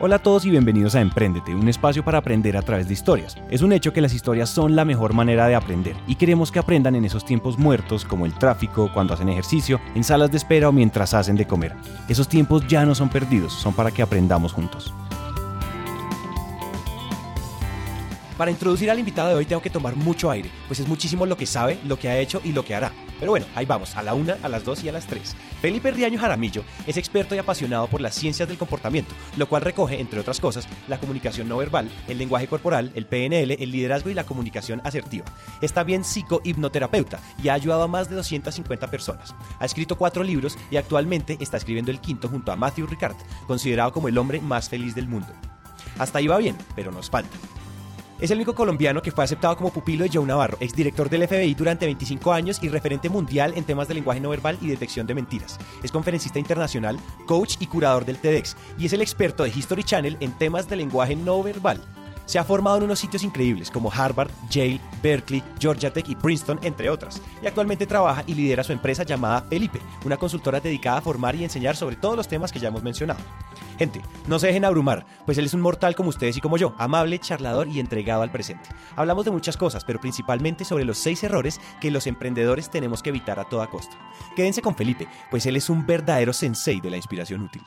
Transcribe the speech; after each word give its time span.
Hola 0.00 0.14
a 0.14 0.18
todos 0.20 0.44
y 0.44 0.50
bienvenidos 0.50 0.94
a 0.94 1.00
Emprendete, 1.00 1.56
un 1.56 1.68
espacio 1.68 2.04
para 2.04 2.18
aprender 2.18 2.56
a 2.56 2.62
través 2.62 2.86
de 2.86 2.94
historias. 2.94 3.36
Es 3.50 3.62
un 3.62 3.72
hecho 3.72 3.92
que 3.92 4.00
las 4.00 4.14
historias 4.14 4.48
son 4.48 4.76
la 4.76 4.84
mejor 4.84 5.12
manera 5.12 5.48
de 5.48 5.56
aprender 5.56 5.96
y 6.06 6.14
queremos 6.14 6.52
que 6.52 6.60
aprendan 6.60 6.94
en 6.94 7.04
esos 7.04 7.24
tiempos 7.24 7.58
muertos 7.58 8.04
como 8.04 8.24
el 8.24 8.32
tráfico, 8.32 8.92
cuando 8.94 9.14
hacen 9.14 9.28
ejercicio, 9.28 9.80
en 9.96 10.04
salas 10.04 10.30
de 10.30 10.36
espera 10.36 10.68
o 10.68 10.72
mientras 10.72 11.14
hacen 11.14 11.34
de 11.34 11.48
comer. 11.48 11.74
Esos 12.08 12.28
tiempos 12.28 12.64
ya 12.68 12.86
no 12.86 12.94
son 12.94 13.08
perdidos, 13.08 13.52
son 13.52 13.74
para 13.74 13.90
que 13.90 14.00
aprendamos 14.00 14.52
juntos. 14.52 14.94
Para 18.36 18.52
introducir 18.52 18.92
al 18.92 19.00
invitado 19.00 19.30
de 19.30 19.34
hoy 19.34 19.46
tengo 19.46 19.62
que 19.62 19.68
tomar 19.68 19.96
mucho 19.96 20.30
aire, 20.30 20.48
pues 20.68 20.78
es 20.78 20.86
muchísimo 20.86 21.26
lo 21.26 21.36
que 21.36 21.46
sabe, 21.46 21.76
lo 21.84 21.98
que 21.98 22.08
ha 22.08 22.18
hecho 22.18 22.40
y 22.44 22.52
lo 22.52 22.64
que 22.64 22.76
hará. 22.76 22.92
Pero 23.18 23.32
bueno, 23.32 23.46
ahí 23.54 23.66
vamos, 23.66 23.96
a 23.96 24.02
la 24.02 24.14
una, 24.14 24.36
a 24.42 24.48
las 24.48 24.64
dos 24.64 24.82
y 24.84 24.88
a 24.88 24.92
las 24.92 25.06
tres. 25.06 25.36
Felipe 25.60 25.90
Riaño 25.90 26.18
Jaramillo 26.18 26.62
es 26.86 26.96
experto 26.96 27.34
y 27.34 27.38
apasionado 27.38 27.86
por 27.88 28.00
las 28.00 28.14
ciencias 28.14 28.48
del 28.48 28.58
comportamiento, 28.58 29.14
lo 29.36 29.48
cual 29.48 29.62
recoge, 29.62 30.00
entre 30.00 30.20
otras 30.20 30.40
cosas, 30.40 30.68
la 30.88 30.98
comunicación 30.98 31.48
no 31.48 31.56
verbal, 31.56 31.90
el 32.06 32.18
lenguaje 32.18 32.46
corporal, 32.46 32.92
el 32.94 33.06
PNL, 33.06 33.50
el 33.52 33.72
liderazgo 33.72 34.10
y 34.10 34.14
la 34.14 34.24
comunicación 34.24 34.80
asertiva. 34.84 35.24
Es 35.60 35.72
también 35.72 36.04
psico-hipnoterapeuta 36.04 37.18
y 37.42 37.48
ha 37.48 37.54
ayudado 37.54 37.82
a 37.82 37.88
más 37.88 38.08
de 38.08 38.16
250 38.16 38.90
personas. 38.90 39.34
Ha 39.58 39.64
escrito 39.64 39.96
cuatro 39.96 40.22
libros 40.22 40.56
y 40.70 40.76
actualmente 40.76 41.36
está 41.40 41.56
escribiendo 41.56 41.90
el 41.90 42.00
quinto 42.00 42.28
junto 42.28 42.52
a 42.52 42.56
Matthew 42.56 42.86
Ricard, 42.86 43.16
considerado 43.46 43.92
como 43.92 44.08
el 44.08 44.18
hombre 44.18 44.40
más 44.40 44.68
feliz 44.68 44.94
del 44.94 45.08
mundo. 45.08 45.28
Hasta 45.98 46.18
ahí 46.18 46.26
va 46.26 46.38
bien, 46.38 46.56
pero 46.76 46.92
nos 46.92 47.10
falta. 47.10 47.36
Es 48.20 48.32
el 48.32 48.38
único 48.38 48.54
colombiano 48.54 49.00
que 49.00 49.12
fue 49.12 49.22
aceptado 49.22 49.56
como 49.56 49.72
pupilo 49.72 50.02
de 50.02 50.10
Joe 50.12 50.26
Navarro, 50.26 50.56
exdirector 50.58 51.08
del 51.08 51.28
FBI 51.28 51.54
durante 51.54 51.86
25 51.86 52.32
años 52.32 52.58
y 52.60 52.68
referente 52.68 53.08
mundial 53.08 53.52
en 53.54 53.62
temas 53.62 53.86
de 53.86 53.94
lenguaje 53.94 54.18
no 54.18 54.30
verbal 54.30 54.58
y 54.60 54.66
detección 54.66 55.06
de 55.06 55.14
mentiras. 55.14 55.56
Es 55.84 55.92
conferencista 55.92 56.40
internacional, 56.40 56.98
coach 57.26 57.54
y 57.60 57.66
curador 57.66 58.04
del 58.04 58.18
TEDx 58.18 58.56
y 58.76 58.86
es 58.86 58.92
el 58.92 59.02
experto 59.02 59.44
de 59.44 59.50
History 59.50 59.84
Channel 59.84 60.16
en 60.18 60.32
temas 60.32 60.68
de 60.68 60.74
lenguaje 60.74 61.14
no 61.14 61.40
verbal. 61.44 61.80
Se 62.26 62.40
ha 62.40 62.44
formado 62.44 62.78
en 62.78 62.82
unos 62.82 62.98
sitios 62.98 63.22
increíbles 63.22 63.70
como 63.70 63.90
Harvard, 63.90 64.30
Yale, 64.50 64.80
Berkeley, 65.00 65.42
Georgia 65.60 65.92
Tech 65.92 66.08
y 66.08 66.16
Princeton, 66.16 66.58
entre 66.62 66.90
otras. 66.90 67.22
Y 67.40 67.46
actualmente 67.46 67.86
trabaja 67.86 68.24
y 68.26 68.34
lidera 68.34 68.64
su 68.64 68.72
empresa 68.72 69.04
llamada 69.04 69.42
Felipe, 69.48 69.80
una 70.04 70.18
consultora 70.18 70.60
dedicada 70.60 70.98
a 70.98 71.02
formar 71.02 71.36
y 71.36 71.44
enseñar 71.44 71.76
sobre 71.76 71.96
todos 71.96 72.16
los 72.16 72.28
temas 72.28 72.52
que 72.52 72.58
ya 72.58 72.68
hemos 72.68 72.82
mencionado. 72.82 73.20
Gente, 73.78 74.02
no 74.26 74.40
se 74.40 74.48
dejen 74.48 74.64
abrumar, 74.64 75.06
pues 75.24 75.38
él 75.38 75.46
es 75.46 75.54
un 75.54 75.60
mortal 75.60 75.94
como 75.94 76.08
ustedes 76.08 76.36
y 76.36 76.40
como 76.40 76.56
yo, 76.56 76.74
amable, 76.78 77.20
charlador 77.20 77.68
y 77.68 77.78
entregado 77.78 78.22
al 78.22 78.32
presente. 78.32 78.68
Hablamos 78.96 79.24
de 79.24 79.30
muchas 79.30 79.56
cosas, 79.56 79.84
pero 79.84 80.00
principalmente 80.00 80.64
sobre 80.64 80.84
los 80.84 80.98
seis 80.98 81.22
errores 81.22 81.60
que 81.80 81.92
los 81.92 82.08
emprendedores 82.08 82.70
tenemos 82.70 83.04
que 83.04 83.10
evitar 83.10 83.38
a 83.38 83.48
toda 83.48 83.68
costa. 83.68 83.96
Quédense 84.34 84.62
con 84.62 84.74
Felipe, 84.74 85.06
pues 85.30 85.46
él 85.46 85.54
es 85.54 85.70
un 85.70 85.86
verdadero 85.86 86.32
sensei 86.32 86.80
de 86.80 86.90
la 86.90 86.96
inspiración 86.96 87.42
útil. 87.42 87.62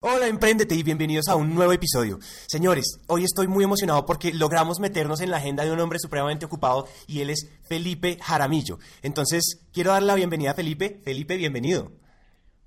Hola, 0.00 0.28
emprendete 0.28 0.76
y 0.76 0.84
bienvenidos 0.84 1.26
a 1.26 1.34
un 1.34 1.52
nuevo 1.52 1.72
episodio. 1.72 2.20
Señores, 2.46 3.00
hoy 3.08 3.24
estoy 3.24 3.48
muy 3.48 3.64
emocionado 3.64 4.06
porque 4.06 4.32
logramos 4.32 4.78
meternos 4.78 5.20
en 5.20 5.32
la 5.32 5.38
agenda 5.38 5.64
de 5.64 5.72
un 5.72 5.80
hombre 5.80 5.98
supremamente 5.98 6.46
ocupado 6.46 6.86
y 7.08 7.20
él 7.20 7.30
es 7.30 7.48
Felipe 7.64 8.16
Jaramillo. 8.22 8.78
Entonces, 9.02 9.66
quiero 9.72 9.90
dar 9.90 10.04
la 10.04 10.14
bienvenida 10.14 10.52
a 10.52 10.54
Felipe. 10.54 11.00
Felipe, 11.04 11.36
bienvenido. 11.36 12.05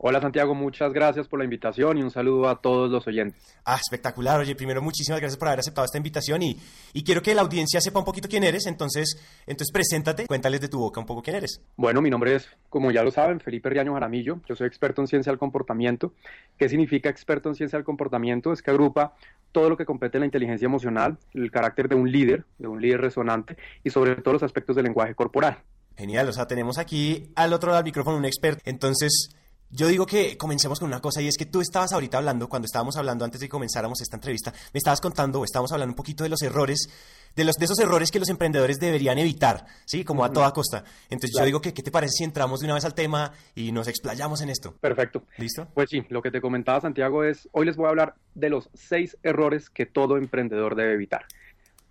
Hola 0.01 0.21
Santiago, 0.21 0.55
muchas 0.55 0.93
gracias 0.93 1.27
por 1.27 1.39
la 1.39 1.43
invitación 1.43 1.97
y 1.97 2.03
un 2.03 2.09
saludo 2.09 2.47
a 2.47 2.61
todos 2.61 2.89
los 2.89 3.05
oyentes. 3.05 3.57
Ah, 3.65 3.75
espectacular. 3.75 4.39
Oye, 4.39 4.55
primero 4.55 4.81
muchísimas 4.81 5.19
gracias 5.19 5.37
por 5.37 5.49
haber 5.49 5.59
aceptado 5.59 5.83
esta 5.83 5.97
invitación 5.97 6.41
y, 6.41 6.57
y, 6.93 7.03
quiero 7.03 7.21
que 7.21 7.35
la 7.35 7.41
audiencia 7.41 7.81
sepa 7.81 7.99
un 7.99 8.05
poquito 8.05 8.29
quién 8.29 8.45
eres, 8.45 8.65
entonces, 8.65 9.17
entonces 9.45 9.73
preséntate, 9.73 10.25
cuéntales 10.25 10.61
de 10.61 10.69
tu 10.69 10.79
boca 10.79 11.01
un 11.01 11.05
poco 11.05 11.21
quién 11.21 11.35
eres. 11.35 11.61
Bueno, 11.75 12.01
mi 12.01 12.09
nombre 12.09 12.35
es, 12.35 12.47
como 12.69 12.91
ya 12.91 13.03
lo 13.03 13.11
saben, 13.11 13.41
Felipe 13.41 13.67
Riaño 13.67 13.91
Jaramillo. 13.93 14.39
Yo 14.47 14.55
soy 14.55 14.67
experto 14.67 15.01
en 15.01 15.07
ciencia 15.07 15.33
del 15.33 15.39
comportamiento. 15.39 16.13
¿Qué 16.57 16.69
significa 16.69 17.09
experto 17.09 17.49
en 17.49 17.55
ciencia 17.55 17.75
del 17.75 17.83
comportamiento? 17.83 18.53
Es 18.53 18.61
que 18.61 18.71
agrupa 18.71 19.15
todo 19.51 19.69
lo 19.69 19.75
que 19.75 19.83
compete 19.83 20.15
en 20.15 20.21
la 20.21 20.27
inteligencia 20.27 20.65
emocional, 20.65 21.17
el 21.33 21.51
carácter 21.51 21.89
de 21.89 21.95
un 21.95 22.09
líder, 22.09 22.45
de 22.57 22.69
un 22.69 22.81
líder 22.81 23.01
resonante 23.01 23.57
y 23.83 23.89
sobre 23.89 24.15
todo 24.15 24.35
los 24.35 24.43
aspectos 24.43 24.77
del 24.77 24.85
lenguaje 24.85 25.13
corporal. 25.13 25.57
Genial, 25.97 26.29
o 26.29 26.31
sea, 26.31 26.47
tenemos 26.47 26.77
aquí 26.77 27.33
al 27.35 27.51
otro 27.51 27.67
lado 27.67 27.83
del 27.83 27.89
micrófono 27.89 28.15
un 28.15 28.23
experto. 28.23 28.61
Entonces, 28.63 29.35
yo 29.71 29.87
digo 29.87 30.05
que 30.05 30.35
comencemos 30.35 30.79
con 30.79 30.87
una 30.87 30.99
cosa 30.99 31.21
y 31.21 31.27
es 31.27 31.37
que 31.37 31.45
tú 31.45 31.61
estabas 31.61 31.93
ahorita 31.93 32.17
hablando, 32.17 32.49
cuando 32.49 32.65
estábamos 32.65 32.97
hablando 32.97 33.23
antes 33.23 33.39
de 33.39 33.45
que 33.47 33.51
comenzáramos 33.51 34.01
esta 34.01 34.15
entrevista, 34.15 34.51
me 34.73 34.79
estabas 34.79 34.99
contando, 34.99 35.39
o 35.39 35.43
estábamos 35.43 35.71
hablando 35.71 35.91
un 35.91 35.95
poquito 35.95 36.23
de 36.23 36.29
los 36.29 36.41
errores, 36.41 36.89
de, 37.35 37.43
los, 37.43 37.55
de 37.55 37.65
esos 37.65 37.77
errores 37.79 38.09
que 38.09 38.19
los 38.19 38.29
emprendedores 38.29 38.79
deberían 38.79 39.19
evitar, 39.19 39.65
¿sí? 39.85 40.03
Como 40.03 40.25
a 40.25 40.31
toda 40.31 40.51
costa. 40.51 40.83
Entonces 41.09 41.31
yo 41.37 41.45
digo 41.45 41.61
que, 41.61 41.73
¿qué 41.73 41.83
te 41.83 41.91
parece 41.91 42.13
si 42.17 42.23
entramos 42.23 42.61
de 42.61 42.65
una 42.65 42.73
vez 42.73 42.85
al 42.85 42.95
tema 42.95 43.31
y 43.53 43.71
nos 43.71 43.87
explayamos 43.87 44.41
en 44.41 44.49
esto? 44.49 44.73
Perfecto. 44.81 45.23
¿Listo? 45.37 45.67
Pues 45.73 45.89
sí, 45.89 46.03
lo 46.09 46.23
que 46.23 46.31
te 46.31 46.41
comentaba 46.41 46.81
Santiago 46.81 47.23
es, 47.23 47.47
hoy 47.51 47.67
les 47.67 47.75
voy 47.75 47.85
a 47.85 47.89
hablar 47.89 48.15
de 48.33 48.49
los 48.49 48.69
seis 48.73 49.17
errores 49.21 49.69
que 49.69 49.85
todo 49.85 50.17
emprendedor 50.17 50.75
debe 50.75 50.93
evitar. 50.93 51.25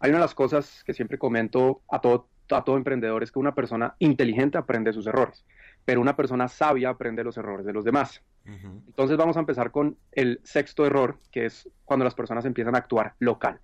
Hay 0.00 0.10
una 0.10 0.18
de 0.18 0.24
las 0.24 0.34
cosas 0.34 0.82
que 0.84 0.94
siempre 0.94 1.18
comento 1.18 1.80
a 1.88 2.00
todo, 2.00 2.26
a 2.50 2.64
todo 2.64 2.76
emprendedor 2.76 3.22
es 3.22 3.30
que 3.30 3.38
una 3.38 3.54
persona 3.54 3.94
inteligente 4.00 4.58
aprende 4.58 4.92
sus 4.92 5.06
errores 5.06 5.44
pero 5.88 6.02
una 6.02 6.14
persona 6.14 6.48
sabia 6.48 6.90
aprende 6.90 7.24
los 7.24 7.38
errores 7.38 7.64
de 7.64 7.72
los 7.72 7.82
demás. 7.82 8.22
Entonces 8.44 9.16
vamos 9.16 9.38
a 9.38 9.40
empezar 9.40 9.70
con 9.70 9.96
el 10.12 10.38
sexto 10.44 10.84
error, 10.84 11.18
que 11.30 11.46
es 11.46 11.66
cuando 11.86 12.04
las 12.04 12.14
personas 12.14 12.44
empiezan 12.44 12.74
a 12.74 12.78
actuar 12.80 13.14
local. 13.20 13.58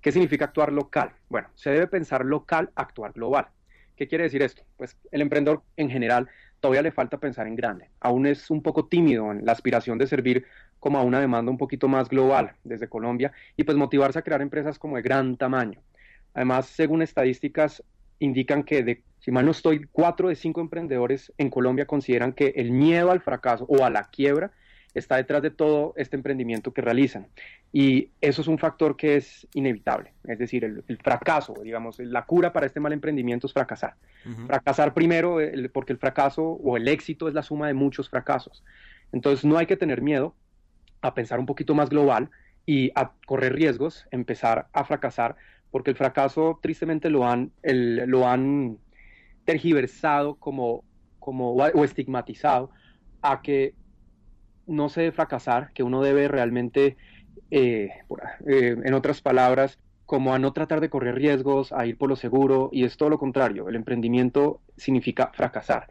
¿Qué 0.00 0.10
significa 0.10 0.46
actuar 0.46 0.72
local? 0.72 1.12
Bueno, 1.28 1.46
se 1.54 1.70
debe 1.70 1.86
pensar 1.86 2.24
local, 2.24 2.72
actuar 2.74 3.12
global. 3.12 3.46
¿Qué 3.94 4.08
quiere 4.08 4.24
decir 4.24 4.42
esto? 4.42 4.64
Pues 4.76 4.96
el 5.12 5.20
emprendedor 5.20 5.62
en 5.76 5.88
general 5.88 6.28
todavía 6.58 6.82
le 6.82 6.90
falta 6.90 7.18
pensar 7.18 7.46
en 7.46 7.54
grande. 7.54 7.90
Aún 8.00 8.26
es 8.26 8.50
un 8.50 8.60
poco 8.60 8.86
tímido 8.86 9.30
en 9.30 9.44
la 9.44 9.52
aspiración 9.52 9.98
de 9.98 10.08
servir 10.08 10.46
como 10.80 10.98
a 10.98 11.04
una 11.04 11.20
demanda 11.20 11.52
un 11.52 11.58
poquito 11.58 11.86
más 11.86 12.08
global 12.08 12.56
desde 12.64 12.88
Colombia 12.88 13.30
y 13.56 13.62
pues 13.62 13.76
motivarse 13.76 14.18
a 14.18 14.22
crear 14.22 14.42
empresas 14.42 14.80
como 14.80 14.96
de 14.96 15.02
gran 15.02 15.36
tamaño. 15.36 15.80
Además, 16.34 16.66
según 16.66 17.02
estadísticas, 17.02 17.84
indican 18.18 18.62
que 18.62 18.82
de 18.82 19.02
si 19.20 19.32
mal 19.32 19.44
no 19.44 19.50
estoy, 19.50 19.86
cuatro 19.92 20.28
de 20.28 20.36
cinco 20.36 20.60
emprendedores 20.60 21.32
en 21.38 21.50
Colombia 21.50 21.86
consideran 21.86 22.32
que 22.32 22.54
el 22.56 22.70
miedo 22.70 23.10
al 23.10 23.20
fracaso 23.20 23.66
o 23.68 23.84
a 23.84 23.90
la 23.90 24.04
quiebra 24.04 24.52
está 24.94 25.16
detrás 25.16 25.42
de 25.42 25.50
todo 25.50 25.92
este 25.96 26.16
emprendimiento 26.16 26.72
que 26.72 26.80
realizan. 26.80 27.26
Y 27.72 28.10
eso 28.20 28.42
es 28.42 28.48
un 28.48 28.58
factor 28.58 28.96
que 28.96 29.16
es 29.16 29.46
inevitable. 29.52 30.12
Es 30.24 30.38
decir, 30.38 30.64
el, 30.64 30.82
fracaso, 31.02 31.54
digamos, 31.62 31.98
la 31.98 32.24
cura 32.24 32.52
para 32.52 32.66
este 32.66 32.80
mal 32.80 32.92
emprendimiento 32.92 33.46
es 33.46 33.52
fracasar. 33.52 33.96
Fracasar 34.46 34.94
primero, 34.94 35.38
porque 35.72 35.92
el 35.92 35.98
fracaso 35.98 36.42
o 36.42 36.76
el 36.76 36.88
éxito 36.88 37.28
es 37.28 37.34
la 37.34 37.42
suma 37.42 37.66
de 37.66 37.74
muchos 37.74 38.08
fracasos. 38.08 38.64
Entonces 39.12 39.44
no 39.44 39.58
hay 39.58 39.66
que 39.66 39.76
tener 39.76 40.00
miedo 40.00 40.34
a 41.02 41.14
pensar 41.14 41.38
un 41.38 41.46
poquito 41.46 41.74
más 41.74 41.90
global 41.90 42.30
y 42.66 42.90
a 42.94 43.12
correr 43.26 43.54
riesgos, 43.54 44.06
empezar 44.10 44.68
a 44.72 44.84
fracasar, 44.84 45.36
porque 45.70 45.90
el 45.90 45.96
fracaso 45.96 46.58
tristemente 46.62 47.10
lo 47.10 47.26
han, 47.26 47.52
lo 47.62 48.26
han 48.26 48.78
tergiversado 49.44 50.36
como, 50.36 50.84
como, 51.18 51.52
o 51.54 51.84
estigmatizado 51.84 52.70
a 53.22 53.42
que 53.42 53.74
no 54.66 54.88
se 54.88 55.00
debe 55.00 55.12
fracasar, 55.12 55.72
que 55.72 55.82
uno 55.82 56.02
debe 56.02 56.28
realmente, 56.28 56.96
eh, 57.50 57.90
eh, 58.46 58.76
en 58.82 58.94
otras 58.94 59.20
palabras, 59.20 59.78
como 60.04 60.34
a 60.34 60.38
no 60.38 60.52
tratar 60.52 60.80
de 60.80 60.90
correr 60.90 61.16
riesgos, 61.16 61.72
a 61.72 61.86
ir 61.86 61.98
por 61.98 62.08
lo 62.08 62.16
seguro, 62.16 62.70
y 62.72 62.84
es 62.84 62.96
todo 62.96 63.10
lo 63.10 63.18
contrario, 63.18 63.68
el 63.68 63.76
emprendimiento 63.76 64.60
significa 64.76 65.30
fracasar. 65.34 65.88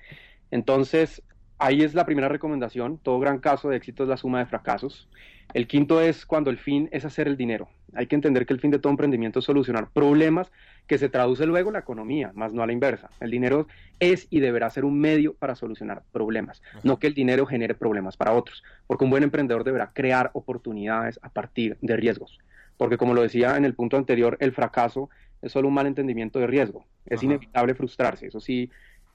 Entonces, 0.49 1.21
ahí 1.57 1.81
es 1.81 1.93
la 1.93 2.05
primera 2.05 2.29
recomendación, 2.29 2.97
todo 2.97 3.19
gran 3.19 3.39
caso 3.39 3.69
de 3.69 3.77
éxito 3.77 4.03
es 4.03 4.09
la 4.09 4.17
suma 4.17 4.39
de 4.39 4.45
fracasos. 4.45 5.07
El 5.53 5.67
quinto 5.67 6.01
es 6.01 6.25
cuando 6.25 6.49
el 6.49 6.57
fin 6.57 6.89
es 6.91 7.05
hacer 7.05 7.27
el 7.27 7.37
dinero. 7.37 7.69
Hay 7.93 8.07
que 8.07 8.15
entender 8.15 8.45
que 8.45 8.53
el 8.53 8.59
fin 8.59 8.71
de 8.71 8.79
todo 8.79 8.91
emprendimiento 8.91 9.39
es 9.39 9.45
solucionar 9.45 9.89
problemas 9.89 10.51
que 10.87 10.97
se 10.97 11.09
traduce 11.09 11.45
luego 11.45 11.69
en 11.69 11.73
la 11.73 11.79
economía, 11.79 12.31
más 12.35 12.53
no 12.53 12.63
a 12.63 12.67
la 12.67 12.73
inversa. 12.73 13.09
El 13.19 13.31
dinero 13.31 13.67
es 13.99 14.27
y 14.29 14.39
deberá 14.39 14.69
ser 14.69 14.85
un 14.85 14.99
medio 14.99 15.33
para 15.33 15.55
solucionar 15.55 16.03
problemas, 16.11 16.61
no 16.83 16.99
que 16.99 17.07
el 17.07 17.13
dinero 17.13 17.45
genere 17.45 17.75
problemas 17.75 18.17
para 18.17 18.33
otros, 18.33 18.63
porque 18.87 19.03
un 19.03 19.09
buen 19.09 19.23
emprendedor 19.23 19.63
deberá 19.63 19.91
crear 19.93 20.31
oportunidades 20.33 21.19
a 21.21 21.29
partir 21.29 21.77
de 21.81 21.97
riesgos, 21.97 22.39
porque 22.77 22.97
como 22.97 23.13
lo 23.13 23.21
decía 23.21 23.57
en 23.57 23.65
el 23.65 23.73
punto 23.73 23.97
anterior, 23.97 24.37
el 24.39 24.53
fracaso 24.53 25.09
es 25.41 25.51
solo 25.51 25.67
un 25.67 25.73
mal 25.73 25.87
entendimiento 25.87 26.39
de 26.39 26.47
riesgo, 26.47 26.85
es 27.05 27.23
inevitable 27.23 27.73
frustrarse, 27.73 28.27
eso 28.27 28.39
sí, 28.39 28.69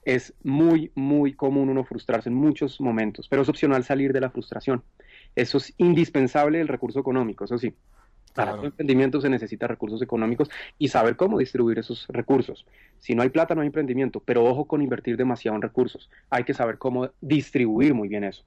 es 0.05 0.33
muy, 0.43 0.91
muy 0.95 1.33
común 1.33 1.69
uno 1.69 1.83
frustrarse 1.83 2.29
en 2.29 2.35
muchos 2.35 2.79
momentos, 2.81 3.27
pero 3.29 3.41
es 3.41 3.49
opcional 3.49 3.83
salir 3.83 4.11
de 4.13 4.21
la 4.21 4.29
frustración. 4.29 4.83
Eso 5.35 5.57
es 5.57 5.73
indispensable 5.77 6.59
el 6.61 6.67
recurso 6.67 6.99
económico, 6.99 7.45
eso 7.45 7.57
sí. 7.57 7.73
Para 8.33 8.53
todo 8.53 8.65
emprendimiento 8.65 9.21
se 9.21 9.29
necesita 9.29 9.67
recursos 9.67 10.01
económicos 10.01 10.49
y 10.77 10.87
saber 10.87 11.15
cómo 11.15 11.37
distribuir 11.37 11.79
esos 11.79 12.07
recursos. 12.09 12.65
Si 12.99 13.13
no 13.13 13.21
hay 13.21 13.29
plata, 13.29 13.53
no 13.53 13.61
hay 13.61 13.67
emprendimiento, 13.67 14.19
pero 14.19 14.43
ojo 14.43 14.65
con 14.65 14.81
invertir 14.81 15.17
demasiado 15.17 15.55
en 15.55 15.61
recursos. 15.61 16.09
Hay 16.29 16.43
que 16.43 16.53
saber 16.53 16.77
cómo 16.77 17.09
distribuir 17.21 17.93
muy 17.93 18.07
bien 18.07 18.23
eso. 18.23 18.43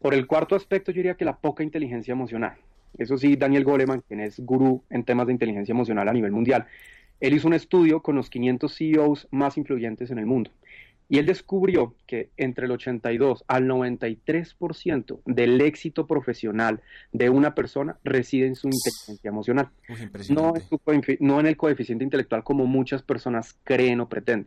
Por 0.00 0.14
el 0.14 0.26
cuarto 0.26 0.56
aspecto, 0.56 0.90
yo 0.90 0.96
diría 0.96 1.14
que 1.14 1.26
la 1.26 1.36
poca 1.36 1.62
inteligencia 1.62 2.12
emocional. 2.12 2.56
Eso 2.96 3.18
sí, 3.18 3.36
Daniel 3.36 3.64
Goleman, 3.64 4.02
quien 4.06 4.20
es 4.20 4.40
gurú 4.40 4.82
en 4.90 5.04
temas 5.04 5.26
de 5.26 5.34
inteligencia 5.34 5.72
emocional 5.72 6.08
a 6.08 6.12
nivel 6.12 6.32
mundial, 6.32 6.66
él 7.20 7.34
hizo 7.34 7.46
un 7.46 7.54
estudio 7.54 8.00
con 8.00 8.16
los 8.16 8.30
500 8.30 8.74
CEOs 8.74 9.28
más 9.30 9.58
influyentes 9.58 10.10
en 10.10 10.18
el 10.18 10.26
mundo 10.26 10.50
Y 11.10 11.18
él 11.18 11.26
descubrió 11.26 11.96
que 12.06 12.30
entre 12.36 12.66
el 12.66 12.70
82 12.70 13.44
al 13.48 13.66
93% 13.66 15.20
del 15.26 15.60
éxito 15.60 16.06
profesional 16.06 16.82
de 17.12 17.28
una 17.28 17.56
persona 17.56 17.98
reside 18.04 18.46
en 18.46 18.54
su 18.54 18.68
inteligencia 18.68 19.28
emocional. 19.28 19.70
no, 20.28 20.54
no 21.18 21.40
en 21.40 21.46
el 21.46 21.56
coeficiente 21.56 22.04
intelectual 22.04 22.44
como 22.44 22.64
muchas 22.66 23.02
personas 23.02 23.58
creen 23.64 23.98
o 24.00 24.08
pretenden. 24.08 24.46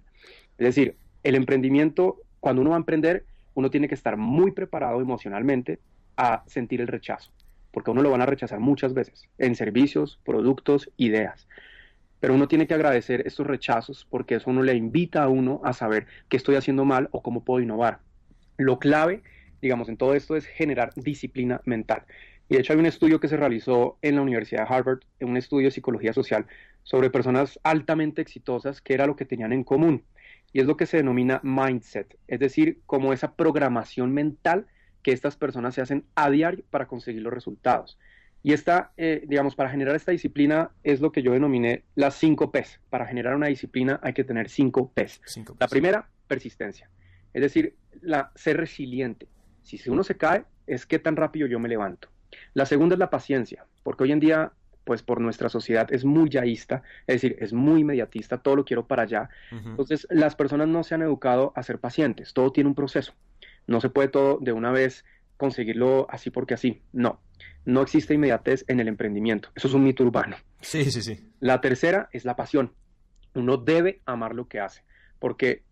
Es 0.57 0.67
decir, 0.67 0.95
el 1.23 1.35
emprendimiento, 1.35 2.21
cuando 2.39 2.61
uno 2.61 2.71
va 2.71 2.77
a 2.77 2.79
emprender, 2.79 3.25
uno 3.55 3.69
tiene 3.69 3.89
que 3.89 3.95
estar 3.95 4.15
muy 4.15 4.51
preparado 4.51 5.01
emocionalmente 5.01 5.79
a 6.15 6.43
sentir 6.47 6.79
el 6.79 6.87
rechazo, 6.87 7.33
porque 7.71 7.91
uno 7.91 8.01
lo 8.01 8.11
van 8.11 8.21
a 8.21 8.25
rechazar 8.25 8.61
muchas 8.61 8.93
veces 8.93 9.27
en 9.37 9.55
servicios, 9.55 10.17
productos, 10.23 10.89
ideas. 10.95 11.45
Pero 12.23 12.35
uno 12.35 12.47
tiene 12.47 12.67
que 12.67 12.73
agradecer 12.73 13.27
estos 13.27 13.45
rechazos 13.45 14.07
porque 14.09 14.35
eso 14.35 14.49
uno 14.49 14.63
le 14.63 14.73
invita 14.75 15.23
a 15.23 15.27
uno 15.27 15.59
a 15.65 15.73
saber 15.73 16.07
qué 16.29 16.37
estoy 16.37 16.55
haciendo 16.55 16.85
mal 16.85 17.09
o 17.11 17.21
cómo 17.21 17.43
puedo 17.43 17.61
innovar. 17.61 17.99
Lo 18.55 18.79
clave, 18.79 19.23
digamos, 19.61 19.89
en 19.89 19.97
todo 19.97 20.13
esto 20.13 20.37
es 20.37 20.45
generar 20.45 20.93
disciplina 20.95 21.59
mental. 21.65 22.05
Y 22.47 22.53
de 22.53 22.61
hecho 22.61 22.71
hay 22.71 22.79
un 22.79 22.85
estudio 22.85 23.19
que 23.19 23.27
se 23.27 23.35
realizó 23.35 23.97
en 24.01 24.15
la 24.15 24.21
Universidad 24.21 24.65
de 24.65 24.73
Harvard, 24.73 24.99
un 25.19 25.35
estudio 25.35 25.67
de 25.67 25.71
psicología 25.71 26.13
social, 26.13 26.45
sobre 26.83 27.09
personas 27.09 27.59
altamente 27.61 28.21
exitosas, 28.21 28.79
que 28.79 28.93
era 28.93 29.05
lo 29.05 29.17
que 29.17 29.25
tenían 29.25 29.51
en 29.51 29.65
común. 29.65 30.05
Y 30.53 30.61
es 30.61 30.65
lo 30.65 30.77
que 30.77 30.85
se 30.85 30.95
denomina 30.95 31.41
mindset, 31.43 32.17
es 32.29 32.39
decir, 32.39 32.79
como 32.85 33.11
esa 33.11 33.35
programación 33.35 34.13
mental 34.13 34.67
que 35.01 35.11
estas 35.11 35.35
personas 35.35 35.75
se 35.75 35.81
hacen 35.81 36.05
a 36.15 36.29
diario 36.29 36.63
para 36.69 36.87
conseguir 36.87 37.21
los 37.21 37.33
resultados. 37.33 37.99
Y 38.43 38.51
esta, 38.51 38.91
eh, 38.97 39.23
digamos, 39.25 39.55
para 39.55 39.69
generar 39.69 39.95
esta 39.95 40.11
disciplina 40.11 40.71
es 40.83 40.99
lo 40.99 41.13
que 41.13 41.23
yo 41.23 41.31
denominé 41.31 41.83
las 41.95 42.15
cinco 42.15 42.51
P's. 42.51 42.81
Para 42.89 43.07
generar 43.07 43.35
una 43.35 43.47
disciplina 43.47 44.01
hay 44.03 44.13
que 44.13 44.25
tener 44.25 44.49
cinco 44.49 44.91
P's. 44.93 45.21
La 45.59 45.67
primera, 45.69 46.09
persistencia. 46.27 46.89
Es 47.33 47.41
decir, 47.41 47.75
la, 48.01 48.31
ser 48.35 48.57
resiliente. 48.57 49.27
Si 49.63 49.89
uno 49.89 50.03
se 50.03 50.17
cae, 50.17 50.43
es 50.67 50.85
qué 50.85 50.99
tan 50.99 51.15
rápido 51.15 51.47
yo 51.47 51.57
me 51.57 51.69
levanto. 51.69 52.09
La 52.53 52.65
segunda 52.65 52.95
es 52.95 52.99
la 52.99 53.09
paciencia, 53.09 53.65
porque 53.83 54.03
hoy 54.03 54.11
en 54.11 54.19
día, 54.19 54.51
pues 54.83 55.03
por 55.03 55.21
nuestra 55.21 55.47
sociedad 55.47 55.87
es 55.93 56.03
muy 56.03 56.29
yaísta, 56.29 56.83
es 57.07 57.21
decir, 57.21 57.37
es 57.39 57.53
muy 57.53 57.81
inmediatista, 57.81 58.39
todo 58.39 58.57
lo 58.57 58.65
quiero 58.65 58.87
para 58.87 59.03
allá. 59.03 59.29
Entonces, 59.51 60.05
las 60.09 60.35
personas 60.35 60.67
no 60.67 60.83
se 60.83 60.95
han 60.95 61.01
educado 61.01 61.53
a 61.55 61.63
ser 61.63 61.79
pacientes, 61.79 62.33
todo 62.33 62.51
tiene 62.51 62.67
un 62.67 62.75
proceso. 62.75 63.13
No 63.67 63.79
se 63.79 63.89
puede 63.89 64.09
todo 64.09 64.39
de 64.41 64.51
una 64.51 64.71
vez 64.71 65.05
conseguirlo 65.37 66.07
así 66.09 66.29
porque 66.29 66.53
así. 66.53 66.81
No, 66.91 67.19
no 67.65 67.81
existe 67.81 68.13
inmediatez 68.13 68.65
en 68.67 68.79
el 68.79 68.87
emprendimiento. 68.87 69.49
Eso 69.55 69.67
es 69.67 69.73
un 69.73 69.83
mito 69.83 70.03
urbano. 70.03 70.37
Sí, 70.61 70.85
sí, 70.91 71.01
sí. 71.01 71.19
La 71.39 71.61
tercera 71.61 72.09
es 72.11 72.25
la 72.25 72.35
pasión. 72.35 72.73
Uno 73.35 73.57
debe 73.57 74.01
amar 74.05 74.35
lo 74.35 74.47
que 74.47 74.59
hace, 74.59 74.83
porque, 75.19 75.63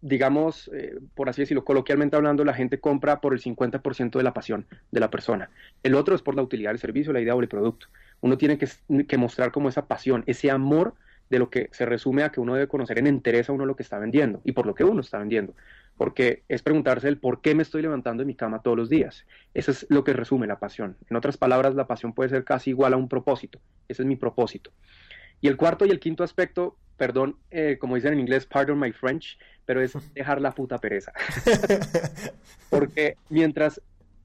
digamos, 0.00 0.70
eh, 0.74 0.98
por 1.14 1.28
así 1.28 1.42
decirlo, 1.42 1.64
coloquialmente 1.64 2.16
hablando, 2.16 2.44
la 2.44 2.54
gente 2.54 2.80
compra 2.80 3.20
por 3.20 3.34
el 3.34 3.40
50% 3.40 4.18
de 4.18 4.22
la 4.22 4.32
pasión 4.32 4.66
de 4.90 5.00
la 5.00 5.10
persona. 5.10 5.50
El 5.82 5.94
otro 5.94 6.14
es 6.14 6.22
por 6.22 6.34
la 6.34 6.42
utilidad 6.42 6.70
del 6.70 6.78
servicio, 6.78 7.12
la 7.12 7.20
idea 7.20 7.34
o 7.34 7.40
el 7.40 7.48
producto. 7.48 7.88
Uno 8.22 8.38
tiene 8.38 8.56
que, 8.56 8.68
que 9.06 9.18
mostrar 9.18 9.52
como 9.52 9.68
esa 9.68 9.86
pasión, 9.86 10.24
ese 10.26 10.50
amor 10.50 10.94
de 11.30 11.38
lo 11.38 11.48
que 11.48 11.68
se 11.72 11.86
resume 11.86 12.24
a 12.24 12.30
que 12.30 12.40
uno 12.40 12.54
debe 12.54 12.66
conocer 12.66 12.98
en 12.98 13.06
interés 13.06 13.48
a 13.48 13.52
uno 13.52 13.64
lo 13.64 13.76
que 13.76 13.84
está 13.84 13.98
vendiendo 13.98 14.40
y 14.44 14.52
por 14.52 14.66
lo 14.66 14.74
que 14.74 14.84
uno 14.84 15.00
está 15.00 15.18
vendiendo. 15.18 15.54
Porque 15.96 16.42
es 16.48 16.62
preguntarse 16.62 17.08
el 17.08 17.18
por 17.18 17.40
qué 17.40 17.54
me 17.54 17.62
estoy 17.62 17.82
levantando 17.82 18.22
en 18.22 18.26
mi 18.26 18.34
cama 18.34 18.62
todos 18.62 18.76
los 18.76 18.88
días. 18.88 19.26
Eso 19.54 19.70
es 19.70 19.86
lo 19.88 20.02
que 20.02 20.12
resume 20.12 20.46
la 20.46 20.58
pasión. 20.58 20.96
En 21.08 21.16
otras 21.16 21.36
palabras, 21.36 21.74
la 21.74 21.86
pasión 21.86 22.12
puede 22.12 22.30
ser 22.30 22.44
casi 22.44 22.70
igual 22.70 22.94
a 22.94 22.96
un 22.96 23.08
propósito. 23.08 23.60
Ese 23.88 24.02
es 24.02 24.06
mi 24.06 24.16
propósito. 24.16 24.72
Y 25.40 25.48
el 25.48 25.56
cuarto 25.56 25.86
y 25.86 25.90
el 25.90 26.00
quinto 26.00 26.24
aspecto, 26.24 26.76
perdón, 26.96 27.36
eh, 27.50 27.78
como 27.78 27.94
dicen 27.94 28.14
en 28.14 28.20
inglés, 28.20 28.46
pardon 28.46 28.78
my 28.78 28.92
French, 28.92 29.38
pero 29.64 29.80
es 29.80 29.92
dejar 30.14 30.40
la 30.40 30.52
puta 30.52 30.78
pereza. 30.78 31.12
Porque 32.70 33.16
mientras 33.28 33.80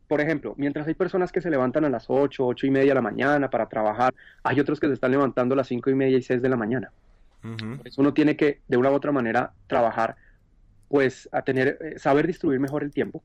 por 0.07 0.21
ejemplo, 0.21 0.53
mientras 0.57 0.87
hay 0.87 0.93
personas 0.93 1.31
que 1.31 1.41
se 1.41 1.49
levantan 1.49 1.85
a 1.85 1.89
las 1.89 2.05
8, 2.07 2.45
8 2.45 2.67
y 2.67 2.71
media 2.71 2.89
de 2.89 2.95
la 2.95 3.01
mañana 3.01 3.49
para 3.49 3.67
trabajar, 3.67 4.13
hay 4.43 4.59
otros 4.59 4.79
que 4.79 4.87
se 4.87 4.93
están 4.93 5.11
levantando 5.11 5.53
a 5.53 5.57
las 5.57 5.67
5 5.67 5.89
y 5.89 5.95
media 5.95 6.17
y 6.17 6.21
6 6.21 6.41
de 6.41 6.49
la 6.49 6.57
mañana. 6.57 6.91
uno 7.97 8.13
tiene 8.13 8.35
que, 8.35 8.61
de 8.67 8.77
una 8.77 8.89
u 8.89 8.93
otra 8.93 9.11
manera, 9.11 9.53
trabajar, 9.67 10.15
pues, 10.89 11.29
a 11.31 11.43
tener, 11.43 11.77
eh, 11.81 11.99
saber 11.99 12.27
distribuir 12.27 12.59
mejor 12.59 12.83
el 12.83 12.91
tiempo, 12.91 13.23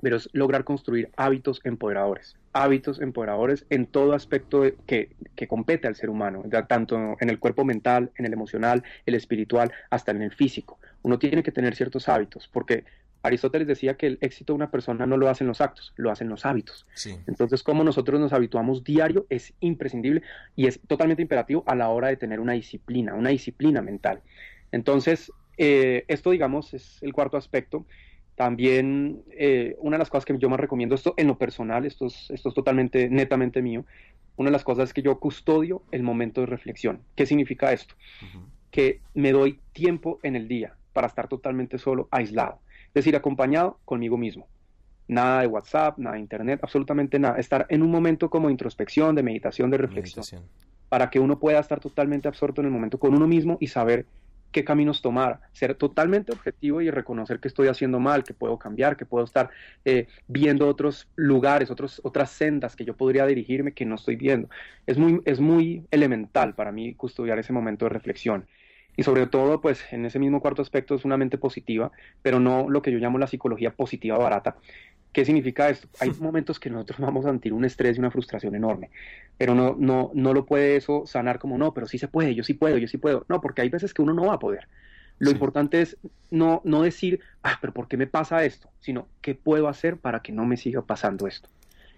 pero 0.00 0.16
es 0.16 0.28
lograr 0.32 0.64
construir 0.64 1.10
hábitos 1.16 1.60
empoderadores, 1.64 2.36
hábitos 2.52 3.00
empoderadores 3.00 3.66
en 3.70 3.86
todo 3.86 4.14
aspecto 4.14 4.62
que, 4.86 5.10
que, 5.36 5.48
compete 5.48 5.88
al 5.88 5.96
ser 5.96 6.10
humano, 6.10 6.44
tanto 6.68 7.16
en 7.20 7.28
el 7.28 7.38
cuerpo 7.38 7.64
mental, 7.64 8.10
en 8.16 8.24
el 8.24 8.32
emocional, 8.32 8.82
el 9.04 9.14
espiritual, 9.14 9.72
hasta 9.90 10.12
en 10.12 10.22
el 10.22 10.32
físico. 10.32 10.78
Uno 11.02 11.18
tiene 11.18 11.42
que 11.42 11.52
tener 11.52 11.74
ciertos 11.76 12.08
hábitos, 12.08 12.48
porque 12.48 12.84
Aristóteles 13.22 13.68
decía 13.68 13.96
que 13.96 14.06
el 14.06 14.18
éxito 14.20 14.52
de 14.52 14.56
una 14.56 14.70
persona 14.70 15.06
no 15.06 15.16
lo 15.16 15.28
hacen 15.28 15.46
los 15.46 15.60
actos, 15.60 15.92
lo 15.96 16.10
hacen 16.10 16.28
los 16.28 16.46
hábitos. 16.46 16.86
Entonces, 17.26 17.62
como 17.62 17.84
nosotros 17.84 18.18
nos 18.18 18.32
habituamos 18.32 18.82
diario 18.82 19.26
es 19.28 19.52
imprescindible 19.60 20.22
y 20.56 20.66
es 20.66 20.80
totalmente 20.86 21.22
imperativo 21.22 21.62
a 21.66 21.74
la 21.74 21.90
hora 21.90 22.08
de 22.08 22.16
tener 22.16 22.40
una 22.40 22.54
disciplina, 22.54 23.14
una 23.14 23.30
disciplina 23.30 23.82
mental. 23.82 24.22
Entonces, 24.72 25.30
eh, 25.58 26.04
esto, 26.08 26.30
digamos, 26.30 26.72
es 26.72 27.02
el 27.02 27.12
cuarto 27.12 27.36
aspecto. 27.36 27.84
También 28.36 29.22
eh, 29.32 29.76
una 29.80 29.96
de 29.96 29.98
las 29.98 30.08
cosas 30.08 30.24
que 30.24 30.38
yo 30.38 30.48
más 30.48 30.60
recomiendo, 30.60 30.94
esto 30.94 31.12
en 31.18 31.26
lo 31.26 31.36
personal, 31.36 31.84
esto 31.84 32.06
es, 32.06 32.30
esto 32.30 32.48
es 32.48 32.54
totalmente, 32.54 33.10
netamente 33.10 33.60
mío, 33.60 33.84
una 34.36 34.48
de 34.48 34.52
las 34.52 34.64
cosas 34.64 34.88
es 34.88 34.94
que 34.94 35.02
yo 35.02 35.18
custodio 35.20 35.82
el 35.92 36.02
momento 36.02 36.40
de 36.40 36.46
reflexión. 36.46 37.02
¿Qué 37.16 37.26
significa 37.26 37.70
esto? 37.74 37.94
Que 38.70 39.02
me 39.12 39.32
doy 39.32 39.60
tiempo 39.74 40.18
en 40.22 40.36
el 40.36 40.48
día 40.48 40.74
para 40.94 41.06
estar 41.06 41.28
totalmente 41.28 41.76
solo, 41.76 42.08
aislado 42.10 42.60
es 42.90 42.94
decir, 42.94 43.14
acompañado 43.14 43.78
conmigo 43.84 44.16
mismo. 44.16 44.48
Nada 45.06 45.42
de 45.42 45.46
WhatsApp, 45.46 45.98
nada 45.98 46.16
de 46.16 46.20
Internet, 46.20 46.60
absolutamente 46.62 47.18
nada. 47.18 47.38
Estar 47.38 47.66
en 47.68 47.82
un 47.82 47.90
momento 47.90 48.28
como 48.30 48.50
introspección, 48.50 49.14
de 49.14 49.22
meditación, 49.22 49.70
de 49.70 49.78
reflexión. 49.78 50.44
Para 50.88 51.08
que 51.08 51.20
uno 51.20 51.38
pueda 51.38 51.60
estar 51.60 51.80
totalmente 51.80 52.26
absorto 52.28 52.60
en 52.60 52.66
el 52.66 52.72
momento 52.72 52.98
con 52.98 53.14
uno 53.14 53.26
mismo 53.26 53.56
y 53.60 53.68
saber 53.68 54.06
qué 54.52 54.64
caminos 54.64 55.02
tomar, 55.02 55.40
ser 55.52 55.74
totalmente 55.74 56.32
objetivo 56.32 56.80
y 56.80 56.90
reconocer 56.90 57.38
que 57.38 57.48
estoy 57.48 57.68
haciendo 57.68 58.00
mal, 58.00 58.24
que 58.24 58.34
puedo 58.34 58.58
cambiar, 58.58 58.96
que 58.96 59.06
puedo 59.06 59.24
estar 59.24 59.50
eh, 59.84 60.08
viendo 60.26 60.66
otros 60.68 61.08
lugares, 61.14 61.70
otros, 61.70 62.00
otras 62.04 62.30
sendas 62.30 62.74
que 62.74 62.84
yo 62.84 62.96
podría 62.96 63.26
dirigirme 63.26 63.72
que 63.72 63.86
no 63.86 63.94
estoy 63.94 64.16
viendo. 64.16 64.48
Es 64.86 64.98
muy, 64.98 65.20
es 65.24 65.38
muy 65.40 65.86
elemental 65.90 66.54
para 66.54 66.72
mí 66.72 66.94
custodiar 66.94 67.38
ese 67.38 67.52
momento 67.52 67.84
de 67.84 67.90
reflexión. 67.90 68.46
Y 68.96 69.02
sobre 69.02 69.26
todo, 69.26 69.60
pues 69.60 69.84
en 69.92 70.04
ese 70.04 70.18
mismo 70.18 70.40
cuarto 70.40 70.62
aspecto 70.62 70.94
es 70.94 71.04
una 71.04 71.16
mente 71.16 71.38
positiva, 71.38 71.90
pero 72.22 72.40
no 72.40 72.68
lo 72.68 72.82
que 72.82 72.92
yo 72.92 72.98
llamo 72.98 73.18
la 73.18 73.26
psicología 73.26 73.70
positiva 73.72 74.18
barata. 74.18 74.56
¿Qué 75.12 75.24
significa 75.24 75.68
esto? 75.68 75.88
Hay 76.00 76.10
momentos 76.20 76.60
que 76.60 76.70
nosotros 76.70 77.00
vamos 77.00 77.24
a 77.24 77.30
sentir 77.30 77.52
un 77.52 77.64
estrés 77.64 77.96
y 77.96 78.00
una 78.00 78.10
frustración 78.10 78.54
enorme, 78.54 78.90
pero 79.38 79.54
no, 79.54 79.74
no, 79.78 80.10
no 80.14 80.34
lo 80.34 80.46
puede 80.46 80.76
eso 80.76 81.04
sanar 81.06 81.38
como 81.38 81.58
no, 81.58 81.72
pero 81.74 81.86
sí 81.86 81.98
se 81.98 82.08
puede, 82.08 82.34
yo 82.34 82.44
sí 82.44 82.54
puedo, 82.54 82.78
yo 82.78 82.88
sí 82.88 82.98
puedo. 82.98 83.24
No, 83.28 83.40
porque 83.40 83.62
hay 83.62 83.68
veces 83.68 83.94
que 83.94 84.02
uno 84.02 84.14
no 84.14 84.26
va 84.26 84.34
a 84.34 84.38
poder. 84.38 84.68
Lo 85.18 85.30
importante 85.30 85.82
es 85.82 85.98
no, 86.30 86.62
no 86.64 86.82
decir, 86.82 87.20
ah, 87.42 87.58
pero 87.60 87.74
¿por 87.74 87.88
qué 87.88 87.98
me 87.98 88.06
pasa 88.06 88.42
esto? 88.44 88.70
Sino, 88.80 89.06
¿qué 89.20 89.34
puedo 89.34 89.68
hacer 89.68 89.98
para 89.98 90.20
que 90.20 90.32
no 90.32 90.46
me 90.46 90.56
siga 90.56 90.80
pasando 90.80 91.26
esto? 91.26 91.50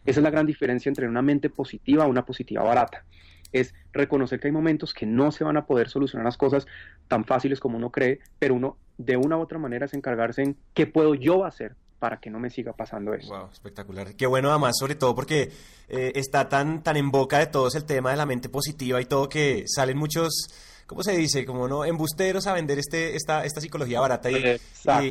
Esa 0.05 0.19
es 0.19 0.25
la 0.25 0.31
gran 0.31 0.45
diferencia 0.47 0.89
entre 0.89 1.09
una 1.09 1.23
mente 1.23 1.49
positiva 1.49 2.05
y 2.05 2.11
una 2.11 2.25
positiva 2.25 2.65
barata 2.65 3.05
es 3.53 3.75
reconocer 3.93 4.41
que 4.41 4.49
hay 4.49 4.53
momentos 4.53 4.95
que 4.95 5.07
no 5.07 5.33
se 5.33 5.45
van 5.45 5.57
a 5.57 5.67
poder 5.67 5.89
solucionar 5.89 6.25
las 6.25 6.37
cosas 6.37 6.67
tan 7.09 7.25
fáciles 7.25 7.61
como 7.61 7.77
uno 7.77 7.91
cree, 7.91 8.21
pero 8.39 8.55
uno 8.55 8.77
de 8.99 9.17
una 9.17 9.37
u 9.37 9.41
otra 9.41 9.59
manera 9.59 9.87
es 9.87 9.95
encargarse 9.95 10.43
en 10.43 10.57
qué 10.75 10.87
puedo 10.87 11.15
yo 11.15 11.45
hacer 11.45 11.75
para 11.99 12.19
que 12.19 12.31
no 12.31 12.41
me 12.41 12.51
siga 12.51 12.73
pasando 12.73 13.15
eso. 13.15 13.33
Wow, 13.33 13.51
espectacular. 13.53 14.17
Qué 14.17 14.27
bueno 14.27 14.51
además, 14.51 14.75
sobre 14.77 14.97
todo 14.97 15.15
porque 15.15 15.53
eh, 15.89 16.13
está 16.17 16.49
tan, 16.49 16.83
tan 16.83 16.97
en 16.97 17.13
boca 17.13 17.39
de 17.39 17.47
todos 17.47 17.77
el 17.77 17.85
tema 17.85 18.11
de 18.11 18.17
la 18.17 18.27
mente 18.27 18.49
positiva 18.49 19.01
y 19.01 19.05
todo 19.05 19.29
que 19.29 19.65
salen 19.69 19.97
muchos 19.99 20.49
¿cómo 20.87 21.03
se 21.03 21.17
dice? 21.17 21.45
Como 21.45 21.69
no 21.69 21.85
embusteros 21.85 22.47
a 22.47 22.55
vender 22.55 22.79
este, 22.79 23.17
esta, 23.17 23.45
esta 23.45 23.61
psicología 23.61 24.01
barata 24.01 24.31
y, 24.31 24.59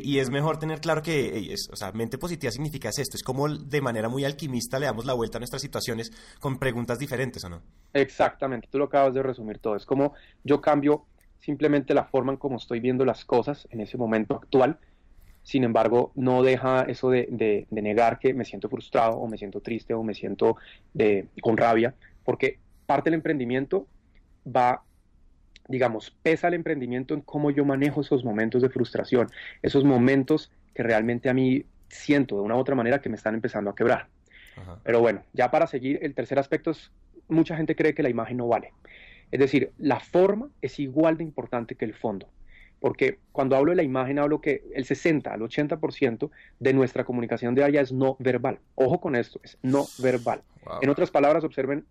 y, 0.04 0.20
es 0.20 0.30
mejor 0.30 0.58
tener 0.58 0.80
claro 0.80 1.02
que, 1.02 1.54
es, 1.54 1.70
o 1.72 1.76
sea, 1.76 1.92
mente 1.92 2.18
positiva 2.18 2.52
significa 2.52 2.90
esto, 2.90 3.16
es 3.16 3.24
como 3.24 3.48
de 3.50 3.82
manera 3.82 4.10
muy 4.10 4.26
alquimista 4.26 4.80
le 4.80 4.86
damos 4.86 5.06
la 5.06 5.14
vuelta 5.14 5.38
a 5.38 5.40
nuestras 5.40 5.62
situaciones 5.62 6.12
con 6.40 6.60
preguntas 6.60 7.00
diferentes, 7.00 7.44
¿o 7.44 7.50
no? 7.50 7.62
Exactamente, 7.94 8.68
tú 8.70 8.78
lo 8.78 8.86
acabas 8.86 9.14
de 9.14 9.24
resumir 9.24 9.60
todo, 9.60 9.76
es 9.76 9.86
como 9.86 10.14
yo 10.44 10.62
cambio 10.62 11.06
simplemente 11.40 11.94
la 11.94 12.06
forma 12.06 12.34
en 12.34 12.38
cómo 12.38 12.58
estoy 12.58 12.80
viendo 12.80 13.04
las 13.06 13.26
cosas 13.26 13.68
en 13.72 13.82
ese 13.82 13.98
momento 13.98 14.36
actual, 14.36 14.78
sin 15.44 15.64
embargo, 15.64 16.12
no 16.16 16.44
deja 16.44 16.84
eso 16.84 17.10
de, 17.10 17.28
de, 17.32 17.66
de 17.70 17.82
negar 17.82 18.20
que 18.20 18.34
me 18.34 18.46
siento 18.46 18.70
frustrado 18.70 19.18
o 19.18 19.28
me 19.28 19.38
siento 19.38 19.60
triste 19.60 19.94
o 19.94 20.04
me 20.04 20.14
siento 20.14 20.58
de, 20.94 21.28
con 21.42 21.58
rabia, 21.58 21.96
porque 22.24 22.60
parte 22.86 23.10
del 23.10 23.16
emprendimiento 23.16 23.88
va 24.46 24.84
digamos, 25.72 26.12
pesa 26.22 26.50
el 26.50 26.54
emprendimiento 26.54 27.14
en 27.14 27.22
cómo 27.22 27.50
yo 27.50 27.66
manejo 27.66 28.02
esos 28.02 28.24
momentos 28.24 28.62
de 28.62 28.70
frustración, 28.70 29.28
esos 29.64 29.84
momentos 29.84 30.52
que 30.76 30.84
realmente 30.84 31.30
a 31.30 31.34
mí 31.34 31.66
siento 31.88 32.36
de 32.36 32.42
una 32.42 32.56
u 32.56 32.60
otra 32.60 32.76
manera 32.76 33.02
que 33.02 33.10
me 33.10 33.16
están 33.16 33.34
empezando 33.34 33.72
a 33.72 33.76
quebrar. 33.76 34.08
Pero 34.84 35.00
bueno, 35.00 35.24
ya 35.34 35.50
para 35.50 35.66
seguir, 35.66 35.98
el 36.04 36.14
tercer 36.14 36.38
aspecto 36.38 36.72
es, 36.72 36.92
mucha 37.28 37.58
gente 37.58 37.76
cree 37.76 37.96
que 37.96 38.04
la 38.04 38.10
imagen 38.10 38.38
no 38.38 38.48
vale. 38.48 38.74
Es 39.32 39.40
decir, 39.40 39.72
la 39.80 40.00
forma 40.00 40.50
es 40.62 40.78
igual 40.80 41.18
de 41.18 41.24
importante 41.24 41.76
que 41.76 41.86
el 41.86 41.94
fondo. 41.94 42.28
porque 42.82 43.20
cuando 43.32 43.56
hablo 43.56 43.72
de 43.72 43.76
la 43.76 43.84
imagen 43.84 44.18
hablo 44.18 44.42
que 44.42 44.64
el 44.74 44.86
60 44.86 45.32
al 45.32 45.42
80% 45.42 46.32
de 46.60 46.74
nuestra 46.74 47.06
comunicación 47.06 47.54
diaria 47.54 47.80
es 47.80 47.92
no 47.94 48.18
verbal. 48.20 48.60
Ojo 48.74 49.00
con 49.00 49.16
esto, 49.16 49.40
es 49.44 49.58
no 49.62 49.86
verbal. 50.00 50.42
En 50.82 50.90
otras 50.90 51.12
palabras, 51.12 51.44
observen 51.44 51.86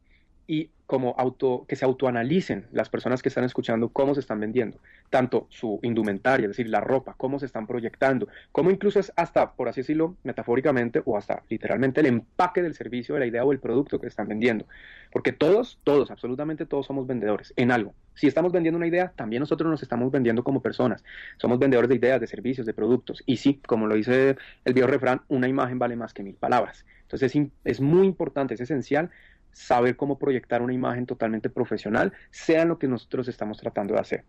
y 0.50 0.68
como 0.84 1.14
auto, 1.16 1.64
que 1.68 1.76
se 1.76 1.84
autoanalicen 1.84 2.66
las 2.72 2.88
personas 2.88 3.22
que 3.22 3.28
están 3.28 3.44
escuchando 3.44 3.90
cómo 3.90 4.14
se 4.14 4.20
están 4.20 4.40
vendiendo, 4.40 4.78
tanto 5.08 5.46
su 5.48 5.78
indumentaria, 5.84 6.46
es 6.46 6.50
decir, 6.50 6.68
la 6.68 6.80
ropa, 6.80 7.14
cómo 7.16 7.38
se 7.38 7.46
están 7.46 7.68
proyectando, 7.68 8.26
cómo 8.50 8.72
incluso 8.72 8.98
es 8.98 9.12
hasta, 9.14 9.52
por 9.52 9.68
así 9.68 9.82
decirlo, 9.82 10.16
metafóricamente 10.24 11.00
o 11.04 11.16
hasta 11.16 11.44
literalmente 11.48 12.00
el 12.00 12.06
empaque 12.06 12.62
del 12.62 12.74
servicio, 12.74 13.14
de 13.14 13.20
la 13.20 13.26
idea 13.26 13.44
o 13.44 13.52
el 13.52 13.60
producto 13.60 14.00
que 14.00 14.08
están 14.08 14.26
vendiendo. 14.26 14.66
Porque 15.12 15.30
todos, 15.30 15.78
todos, 15.84 16.10
absolutamente 16.10 16.66
todos 16.66 16.86
somos 16.86 17.06
vendedores 17.06 17.54
en 17.54 17.70
algo. 17.70 17.94
Si 18.14 18.26
estamos 18.26 18.50
vendiendo 18.50 18.76
una 18.76 18.88
idea, 18.88 19.12
también 19.14 19.38
nosotros 19.38 19.70
nos 19.70 19.84
estamos 19.84 20.10
vendiendo 20.10 20.42
como 20.42 20.60
personas. 20.60 21.04
Somos 21.36 21.60
vendedores 21.60 21.88
de 21.88 21.94
ideas, 21.94 22.20
de 22.20 22.26
servicios, 22.26 22.66
de 22.66 22.74
productos. 22.74 23.22
Y 23.26 23.36
sí, 23.36 23.60
como 23.64 23.86
lo 23.86 23.94
dice 23.94 24.36
el 24.64 24.74
viejo 24.74 24.88
refrán, 24.88 25.22
una 25.28 25.46
imagen 25.46 25.78
vale 25.78 25.94
más 25.94 26.12
que 26.12 26.24
mil 26.24 26.34
palabras. 26.34 26.84
Entonces 27.02 27.34
es, 27.34 27.48
es 27.64 27.80
muy 27.80 28.06
importante, 28.06 28.54
es 28.54 28.60
esencial 28.60 29.10
saber 29.52 29.96
cómo 29.96 30.18
proyectar 30.18 30.62
una 30.62 30.72
imagen 30.72 31.06
totalmente 31.06 31.50
profesional, 31.50 32.12
sea 32.30 32.64
lo 32.64 32.78
que 32.78 32.88
nosotros 32.88 33.28
estamos 33.28 33.58
tratando 33.58 33.94
de 33.94 34.00
hacer. 34.00 34.24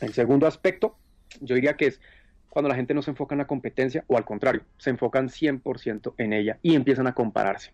El 0.00 0.12
segundo 0.12 0.46
aspecto, 0.46 0.96
yo 1.40 1.54
diría 1.54 1.76
que 1.76 1.86
es 1.86 2.00
cuando 2.48 2.68
la 2.68 2.74
gente 2.74 2.94
no 2.94 3.02
se 3.02 3.10
enfoca 3.10 3.34
en 3.34 3.38
la 3.38 3.46
competencia 3.46 4.04
o 4.08 4.16
al 4.16 4.24
contrario, 4.24 4.62
se 4.76 4.90
enfocan 4.90 5.28
100% 5.28 6.14
en 6.18 6.32
ella 6.32 6.58
y 6.62 6.74
empiezan 6.74 7.06
a 7.06 7.14
compararse. 7.14 7.72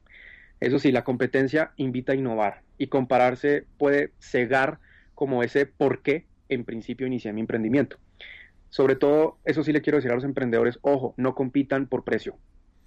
Eso 0.60 0.78
sí, 0.78 0.92
la 0.92 1.04
competencia 1.04 1.72
invita 1.76 2.12
a 2.12 2.16
innovar 2.16 2.62
y 2.78 2.86
compararse 2.86 3.64
puede 3.78 4.12
cegar 4.18 4.78
como 5.14 5.42
ese 5.42 5.66
por 5.66 6.02
qué 6.02 6.26
en 6.48 6.64
principio 6.64 7.06
inicié 7.06 7.32
mi 7.32 7.40
emprendimiento. 7.40 7.98
Sobre 8.68 8.96
todo, 8.96 9.38
eso 9.44 9.62
sí 9.64 9.72
le 9.72 9.80
quiero 9.80 9.96
decir 9.96 10.10
a 10.10 10.14
los 10.14 10.24
emprendedores, 10.24 10.78
ojo, 10.82 11.14
no 11.16 11.34
compitan 11.34 11.86
por 11.86 12.04
precio. 12.04 12.36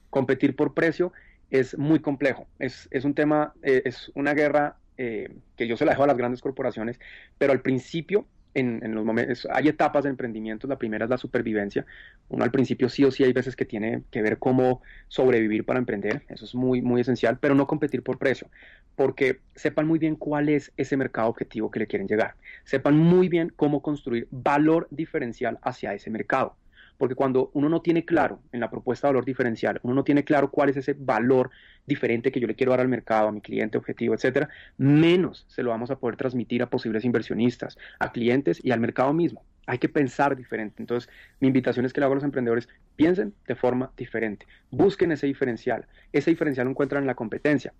Competir 0.09 0.55
por 0.55 0.73
precio 0.73 1.11
es 1.49 1.77
muy 1.77 1.99
complejo. 1.99 2.47
Es, 2.59 2.87
es 2.91 3.05
un 3.05 3.13
tema, 3.13 3.53
eh, 3.63 3.81
es 3.85 4.11
una 4.15 4.33
guerra 4.33 4.77
eh, 4.97 5.29
que 5.55 5.67
yo 5.67 5.77
se 5.77 5.85
la 5.85 5.91
dejo 5.91 6.03
a 6.03 6.07
las 6.07 6.17
grandes 6.17 6.41
corporaciones, 6.41 6.99
pero 7.37 7.53
al 7.53 7.61
principio, 7.61 8.27
en, 8.53 8.83
en, 8.83 8.95
los 8.95 9.05
momentos, 9.05 9.47
hay 9.51 9.67
etapas 9.67 10.03
de 10.03 10.09
emprendimiento. 10.09 10.67
La 10.67 10.77
primera 10.77 11.05
es 11.05 11.09
la 11.09 11.17
supervivencia. 11.17 11.85
Uno 12.29 12.43
al 12.43 12.51
principio 12.51 12.89
sí 12.89 13.03
o 13.03 13.11
sí 13.11 13.23
hay 13.23 13.33
veces 13.33 13.55
que 13.55 13.65
tiene 13.65 14.03
que 14.11 14.21
ver 14.21 14.39
cómo 14.39 14.81
sobrevivir 15.07 15.65
para 15.65 15.79
emprender. 15.79 16.23
Eso 16.27 16.45
es 16.45 16.55
muy, 16.55 16.81
muy 16.81 17.01
esencial, 17.01 17.37
pero 17.39 17.55
no 17.55 17.67
competir 17.67 18.03
por 18.03 18.17
precio, 18.17 18.49
porque 18.95 19.39
sepan 19.55 19.87
muy 19.87 19.99
bien 19.99 20.15
cuál 20.15 20.49
es 20.49 20.71
ese 20.77 20.97
mercado 20.97 21.29
objetivo 21.29 21.71
que 21.71 21.79
le 21.79 21.87
quieren 21.87 22.07
llegar. 22.07 22.35
Sepan 22.65 22.97
muy 22.97 23.29
bien 23.29 23.53
cómo 23.55 23.81
construir 23.81 24.27
valor 24.31 24.87
diferencial 24.91 25.59
hacia 25.61 25.93
ese 25.93 26.09
mercado 26.09 26.55
porque 26.99 27.15
cuando 27.15 27.49
uno 27.53 27.69
no 27.69 27.81
tiene 27.81 28.03
claro 28.03 28.41
en 28.51 28.59
la 28.59 28.69
propuesta 28.69 29.07
de 29.07 29.13
valor 29.13 29.25
diferencial, 29.25 29.79
uno 29.83 29.95
no 29.95 30.03
tiene 30.03 30.25
claro 30.25 30.51
cuál 30.51 30.67
es 30.69 30.75
ese 30.75 30.93
valor 30.99 31.49
diferente 31.87 32.29
que 32.29 32.41
yo 32.41 32.45
le 32.45 32.55
quiero 32.55 32.71
dar 32.71 32.81
al 32.81 32.89
mercado, 32.89 33.29
a 33.29 33.31
mi 33.31 33.39
cliente 33.39 33.77
objetivo, 33.77 34.13
etcétera, 34.13 34.49
menos 34.77 35.45
se 35.47 35.63
lo 35.63 35.69
vamos 35.69 35.91
a 35.91 35.97
poder 35.97 36.17
transmitir 36.17 36.61
a 36.61 36.69
posibles 36.69 37.05
inversionistas, 37.05 37.77
a 37.99 38.11
clientes 38.11 38.59
y 38.61 38.71
al 38.71 38.81
mercado 38.81 39.13
mismo. 39.13 39.45
Hay 39.65 39.77
que 39.77 39.87
pensar 39.87 40.35
diferente. 40.35 40.83
Entonces, 40.83 41.09
mi 41.39 41.47
invitación 41.47 41.85
es 41.85 41.93
que 41.93 42.01
le 42.01 42.05
hago 42.05 42.13
a 42.13 42.15
los 42.15 42.25
emprendedores, 42.25 42.67
piensen 42.97 43.33
de 43.47 43.55
forma 43.55 43.93
diferente, 43.95 44.45
busquen 44.69 45.13
ese 45.13 45.25
diferencial. 45.25 45.87
Ese 46.11 46.31
diferencial 46.31 46.65
lo 46.65 46.71
encuentran 46.71 47.03
en 47.03 47.07
la 47.07 47.15
competencia. 47.15 47.73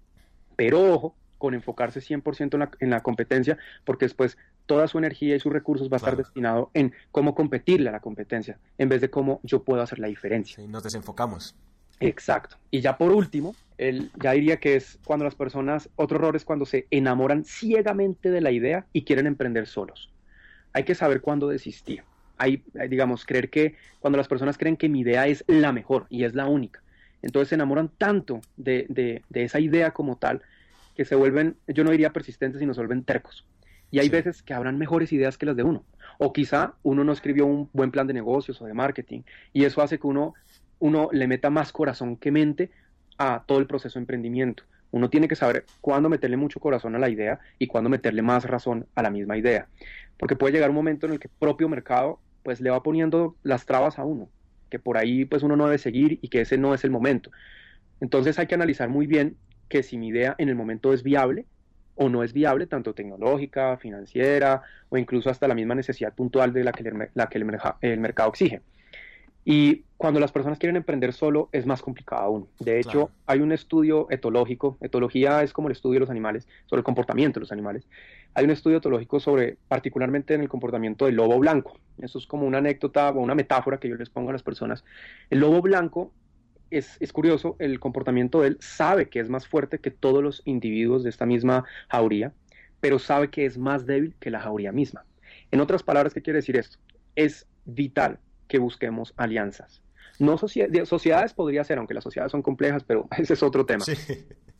Pero 0.56 0.94
ojo, 0.94 1.18
con 1.38 1.54
enfocarse 1.54 2.00
100% 2.00 2.54
en 2.54 2.60
la, 2.60 2.72
en 2.80 2.90
la 2.90 3.02
competencia, 3.02 3.58
porque 3.84 4.06
después 4.06 4.38
toda 4.70 4.88
su 4.88 5.00
energía 5.00 5.36
y 5.36 5.40
sus 5.40 5.52
recursos 5.52 5.90
va 5.90 5.96
a 5.96 5.98
estar 5.98 6.16
destinado 6.16 6.70
en 6.76 6.94
cómo 7.12 7.34
competirle 7.34 7.90
a 7.90 7.92
la 7.92 8.02
competencia, 8.02 8.60
en 8.78 8.88
vez 8.88 9.02
de 9.02 9.10
cómo 9.10 9.40
yo 9.42 9.64
puedo 9.64 9.82
hacer 9.82 9.98
la 9.98 10.08
diferencia. 10.08 10.58
Sí, 10.58 10.68
nos 10.68 10.84
desenfocamos. 10.84 11.56
Exacto. 12.00 12.58
Y 12.70 12.80
ya 12.80 12.96
por 12.96 13.12
último, 13.12 13.56
el, 13.80 14.12
ya 14.22 14.34
diría 14.34 14.58
que 14.58 14.76
es 14.76 15.00
cuando 15.04 15.26
las 15.26 15.34
personas, 15.34 15.90
otro 15.96 16.18
error 16.20 16.36
es 16.36 16.46
cuando 16.46 16.68
se 16.68 16.86
enamoran 16.92 17.46
ciegamente 17.46 18.30
de 18.30 18.42
la 18.42 18.52
idea 18.52 18.86
y 18.94 19.06
quieren 19.06 19.26
emprender 19.26 19.66
solos. 19.66 20.12
Hay 20.72 20.84
que 20.84 20.94
saber 20.94 21.22
cuándo 21.22 21.48
desistir. 21.48 22.04
Hay, 22.38 22.64
digamos, 22.90 23.26
creer 23.26 23.50
que 23.50 23.74
cuando 24.00 24.18
las 24.18 24.28
personas 24.28 24.60
creen 24.60 24.78
que 24.78 24.88
mi 24.88 25.00
idea 25.00 25.26
es 25.26 25.44
la 25.48 25.72
mejor 25.72 26.06
y 26.12 26.26
es 26.26 26.36
la 26.36 26.46
única, 26.46 26.84
entonces 27.24 27.50
se 27.50 27.56
enamoran 27.56 27.90
tanto 27.98 28.40
de, 28.56 28.86
de, 28.88 29.24
de 29.30 29.44
esa 29.46 29.60
idea 29.60 29.92
como 29.92 30.16
tal 30.18 30.44
que 30.96 31.06
se 31.06 31.16
vuelven, 31.16 31.58
yo 31.68 31.84
no 31.84 31.90
diría 31.90 32.14
persistentes, 32.14 32.60
sino 32.60 32.76
se 32.76 32.82
vuelven 32.82 33.04
tercos. 33.04 33.48
Y 33.92 34.00
hay 34.00 34.10
veces 34.10 34.44
que 34.44 34.54
habrán 34.54 34.78
mejores 34.78 35.12
ideas 35.14 35.38
que 35.38 35.46
las 35.46 35.56
de 35.56 35.64
uno. 35.64 35.84
O 36.18 36.34
quizá 36.34 36.74
uno 36.84 37.04
no 37.04 37.12
escribió 37.12 37.46
un 37.46 37.70
buen 37.74 37.92
plan 37.92 38.08
de 38.08 38.14
negocios 38.14 38.62
o 38.62 38.66
de 38.66 38.74
marketing 38.74 39.22
y 39.54 39.64
eso 39.64 39.82
hace 39.82 40.00
que 40.00 40.08
uno, 40.08 40.34
uno 40.80 41.10
le 41.12 41.28
meta 41.28 41.50
más 41.50 41.72
corazón 41.72 42.18
que 42.18 42.32
mente 42.32 42.72
a 43.18 43.44
todo 43.46 43.60
el 43.60 43.68
proceso 43.68 43.98
de 43.98 44.04
emprendimiento. 44.04 44.64
Uno 44.92 45.10
tiene 45.10 45.28
que 45.28 45.36
saber 45.36 45.66
cuándo 45.82 46.10
meterle 46.10 46.38
mucho 46.38 46.60
corazón 46.60 46.96
a 46.96 47.00
la 47.00 47.10
idea 47.10 47.40
y 47.60 47.68
cuándo 47.68 47.90
meterle 47.90 48.22
más 48.22 48.44
razón 48.46 48.88
a 48.96 49.04
la 49.04 49.12
misma 49.12 49.38
idea. 49.38 49.68
Porque 50.18 50.36
puede 50.36 50.54
llegar 50.54 50.70
un 50.70 50.76
momento 50.76 51.06
en 51.06 51.14
el 51.14 51.20
que 51.20 51.28
el 51.28 51.34
propio 51.38 51.70
mercado 51.70 52.20
pues 52.44 52.60
le 52.60 52.70
va 52.70 52.82
poniendo 52.82 53.36
las 53.44 53.66
trabas 53.66 54.00
a 54.00 54.06
uno, 54.06 54.30
que 54.70 54.80
por 54.80 54.98
ahí 54.98 55.26
pues 55.26 55.44
uno 55.44 55.56
no 55.56 55.66
debe 55.66 55.78
seguir 55.78 56.20
y 56.22 56.30
que 56.30 56.42
ese 56.42 56.58
no 56.58 56.74
es 56.74 56.84
el 56.84 56.92
momento. 56.92 57.32
Entonces 58.02 58.40
hay 58.40 58.48
que 58.48 58.56
analizar 58.56 58.90
muy 58.90 59.06
bien 59.06 59.38
que 59.68 59.84
si 59.84 59.98
mi 59.98 60.08
idea 60.08 60.36
en 60.38 60.50
el 60.50 60.56
momento 60.56 60.94
es 60.94 61.04
viable 61.04 61.46
o 62.02 62.08
no 62.08 62.24
es 62.24 62.32
viable, 62.32 62.66
tanto 62.66 62.94
tecnológica, 62.94 63.76
financiera 63.78 64.62
o 64.88 64.98
incluso 64.98 65.30
hasta 65.30 65.50
la 65.50 65.54
misma 65.54 65.76
necesidad 65.76 66.14
puntual 66.14 66.54
de 66.54 66.64
la 66.64 66.72
que, 66.72 66.88
el, 66.88 67.10
la 67.14 67.28
que 67.28 67.38
el, 67.38 68.00
mercado 68.00 68.30
exige. 68.30 68.62
Y 69.44 69.84
cuando 69.98 70.22
las 70.22 70.32
personas 70.32 70.60
quieren 70.60 70.78
emprender 70.78 71.12
solo 71.12 71.50
es 71.52 71.66
más 71.66 71.82
complicado 71.82 72.22
aún. 72.22 72.48
De 72.60 72.80
hecho, 72.80 73.12
hay 73.26 73.42
un 73.42 73.52
estudio 73.52 74.08
etológico, 74.12 74.78
etología 74.80 75.44
es 75.44 75.52
como 75.52 75.68
el 75.68 75.74
estudio 75.74 75.96
de 75.96 76.00
los 76.02 76.10
animales, 76.10 76.48
sobre 76.68 76.80
el 76.80 76.86
comportamiento 76.86 77.40
de 77.40 77.42
los 77.42 77.52
animales. 77.52 77.86
Hay 78.34 78.46
un 78.46 78.52
estudio 78.52 78.78
etológico 78.78 79.20
sobre, 79.20 79.58
particularmente 79.68 80.34
en 80.34 80.42
el 80.42 80.48
comportamiento 80.48 81.06
del 81.06 81.16
lobo 81.16 81.38
blanco. 81.38 81.80
Eso 81.98 82.18
es 82.18 82.28
como 82.28 82.48
una 82.48 82.60
anécdota 82.60 83.10
o 83.10 83.20
una 83.20 83.36
metáfora 83.36 83.78
que 83.78 83.90
yo 83.90 83.96
les 83.96 84.10
pongo 84.10 84.30
a 84.30 84.34
las 84.34 84.44
personas. 84.44 84.86
El 85.30 85.40
lobo 85.40 85.62
blanco 85.62 86.14
es, 86.72 87.14
curioso, 87.14 87.56
el 87.60 87.80
comportamiento 87.80 88.42
de 88.42 88.50
él 88.50 88.58
sabe 88.60 89.10
que 89.10 89.20
es 89.20 89.30
más 89.30 89.48
fuerte 89.48 89.80
que 89.80 89.92
todos 89.92 90.24
los 90.24 90.42
individuos 90.46 91.04
de 91.04 91.10
esta 91.10 91.26
misma 91.26 91.66
jauría, 91.90 92.34
pero 92.80 93.00
sabe 93.00 93.30
que 93.30 93.46
es 93.46 93.58
más 93.58 93.86
débil 93.86 94.16
que 94.20 94.30
la 94.30 94.40
jauría 94.40 94.72
misma. 94.72 95.06
En 95.52 95.62
otras 95.62 95.84
palabras, 95.84 96.14
¿qué 96.14 96.22
quiere 96.22 96.38
decir 96.38 96.58
esto? 96.58 96.78
Es 97.16 97.48
vital 97.66 98.20
que 98.48 98.60
busquemos 98.60 99.14
alianzas. 99.18 99.82
No 100.20 100.38
sociedades 100.38 101.34
podría 101.34 101.64
ser, 101.64 101.78
aunque 101.78 101.94
las 101.94 102.04
sociedades 102.04 102.32
son 102.32 102.42
complejas, 102.42 102.84
pero 102.84 103.08
ese 103.18 103.34
es 103.34 103.44
otro 103.44 103.66
tema. 103.66 103.86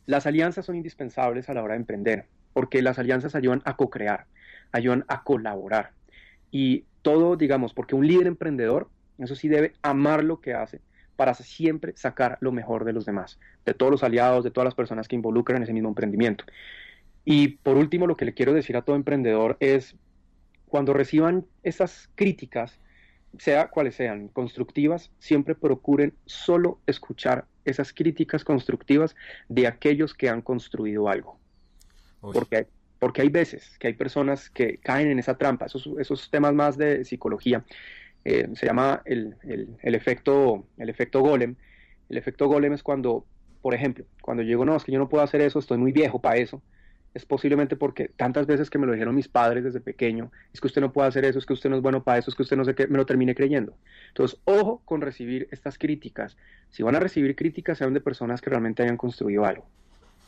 Las 0.06 0.26
alianzas 0.26 0.64
son 0.66 0.76
indispensables 0.76 1.48
a 1.48 1.54
la 1.54 1.62
hora 1.62 1.74
de 1.74 1.80
emprender, 1.80 2.26
porque 2.52 2.82
las 2.82 2.98
alianzas 2.98 3.34
ayudan 3.34 3.62
a 3.64 3.76
co-crear, 3.76 4.26
ayudan 4.72 5.04
a 5.08 5.22
colaborar. 5.22 5.92
Y 6.50 6.84
todo, 7.02 7.36
digamos, 7.36 7.74
porque 7.74 7.94
un 7.94 8.06
líder 8.06 8.26
emprendedor, 8.26 8.88
eso 9.18 9.36
sí 9.36 9.48
debe 9.48 9.74
amar 9.82 10.24
lo 10.24 10.40
que 10.40 10.54
hace, 10.54 10.80
para 11.20 11.34
siempre 11.34 11.92
sacar 11.98 12.38
lo 12.40 12.50
mejor 12.50 12.86
de 12.86 12.94
los 12.94 13.04
demás, 13.04 13.38
de 13.66 13.74
todos 13.74 13.92
los 13.92 14.02
aliados, 14.02 14.42
de 14.42 14.50
todas 14.50 14.64
las 14.64 14.74
personas 14.74 15.06
que 15.06 15.16
involucran 15.16 15.58
en 15.58 15.64
ese 15.64 15.74
mismo 15.74 15.90
emprendimiento. 15.90 16.46
Y 17.26 17.58
por 17.58 17.76
último, 17.76 18.06
lo 18.06 18.16
que 18.16 18.24
le 18.24 18.32
quiero 18.32 18.54
decir 18.54 18.74
a 18.74 18.80
todo 18.80 18.96
emprendedor 18.96 19.58
es, 19.60 19.96
cuando 20.64 20.94
reciban 20.94 21.44
esas 21.62 22.08
críticas, 22.14 22.80
sea 23.38 23.68
cuales 23.68 23.96
sean, 23.96 24.28
constructivas, 24.28 25.10
siempre 25.18 25.54
procuren 25.54 26.14
solo 26.24 26.80
escuchar 26.86 27.44
esas 27.66 27.92
críticas 27.92 28.42
constructivas 28.42 29.14
de 29.50 29.66
aquellos 29.66 30.14
que 30.14 30.30
han 30.30 30.40
construido 30.40 31.06
algo. 31.06 31.38
Porque, 32.22 32.66
porque 32.98 33.20
hay 33.20 33.28
veces 33.28 33.76
que 33.78 33.88
hay 33.88 33.92
personas 33.92 34.48
que 34.48 34.78
caen 34.78 35.10
en 35.10 35.18
esa 35.18 35.36
trampa, 35.36 35.66
esos, 35.66 35.86
esos 35.98 36.30
temas 36.30 36.54
más 36.54 36.78
de 36.78 37.04
psicología, 37.04 37.62
eh, 38.24 38.48
se 38.54 38.66
llama 38.66 39.02
el, 39.04 39.36
el, 39.42 39.94
efecto, 39.94 40.66
el 40.78 40.88
efecto 40.88 41.20
golem. 41.20 41.56
El 42.08 42.18
efecto 42.18 42.48
golem 42.48 42.72
es 42.72 42.82
cuando, 42.82 43.24
por 43.62 43.74
ejemplo, 43.74 44.04
cuando 44.22 44.42
llego, 44.42 44.64
no, 44.64 44.76
es 44.76 44.84
que 44.84 44.92
yo 44.92 44.98
no 44.98 45.08
puedo 45.08 45.24
hacer 45.24 45.40
eso, 45.40 45.58
estoy 45.58 45.78
muy 45.78 45.92
viejo 45.92 46.20
para 46.20 46.36
eso, 46.36 46.62
es 47.14 47.24
posiblemente 47.24 47.76
porque 47.76 48.08
tantas 48.08 48.46
veces 48.46 48.70
que 48.70 48.78
me 48.78 48.86
lo 48.86 48.92
dijeron 48.92 49.14
mis 49.14 49.28
padres 49.28 49.64
desde 49.64 49.80
pequeño, 49.80 50.30
es 50.52 50.60
que 50.60 50.66
usted 50.66 50.80
no 50.80 50.92
puede 50.92 51.08
hacer 51.08 51.24
eso, 51.24 51.38
es 51.38 51.46
que 51.46 51.52
usted 51.52 51.70
no 51.70 51.76
es 51.76 51.82
bueno 51.82 52.02
para 52.02 52.18
eso, 52.18 52.30
es 52.30 52.36
que 52.36 52.42
usted 52.42 52.56
no 52.56 52.64
sé 52.64 52.74
qué, 52.74 52.86
me 52.86 52.98
lo 52.98 53.06
termine 53.06 53.34
creyendo. 53.34 53.76
Entonces, 54.08 54.38
ojo 54.44 54.82
con 54.84 55.00
recibir 55.00 55.48
estas 55.50 55.78
críticas. 55.78 56.36
Si 56.70 56.82
van 56.82 56.94
a 56.94 57.00
recibir 57.00 57.34
críticas, 57.34 57.78
sean 57.78 57.94
de 57.94 58.00
personas 58.00 58.40
que 58.40 58.50
realmente 58.50 58.82
hayan 58.82 58.96
construido 58.96 59.44
algo. 59.44 59.66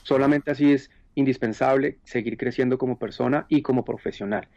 Solamente 0.03 0.51
así 0.51 0.73
es 0.73 0.91
indispensable 1.15 1.99
seguir 2.05 2.37
creciendo 2.37 2.79
como 2.79 2.99
persona 2.99 3.47
y 3.49 3.63
como 3.63 3.85
profesional. 3.85 4.49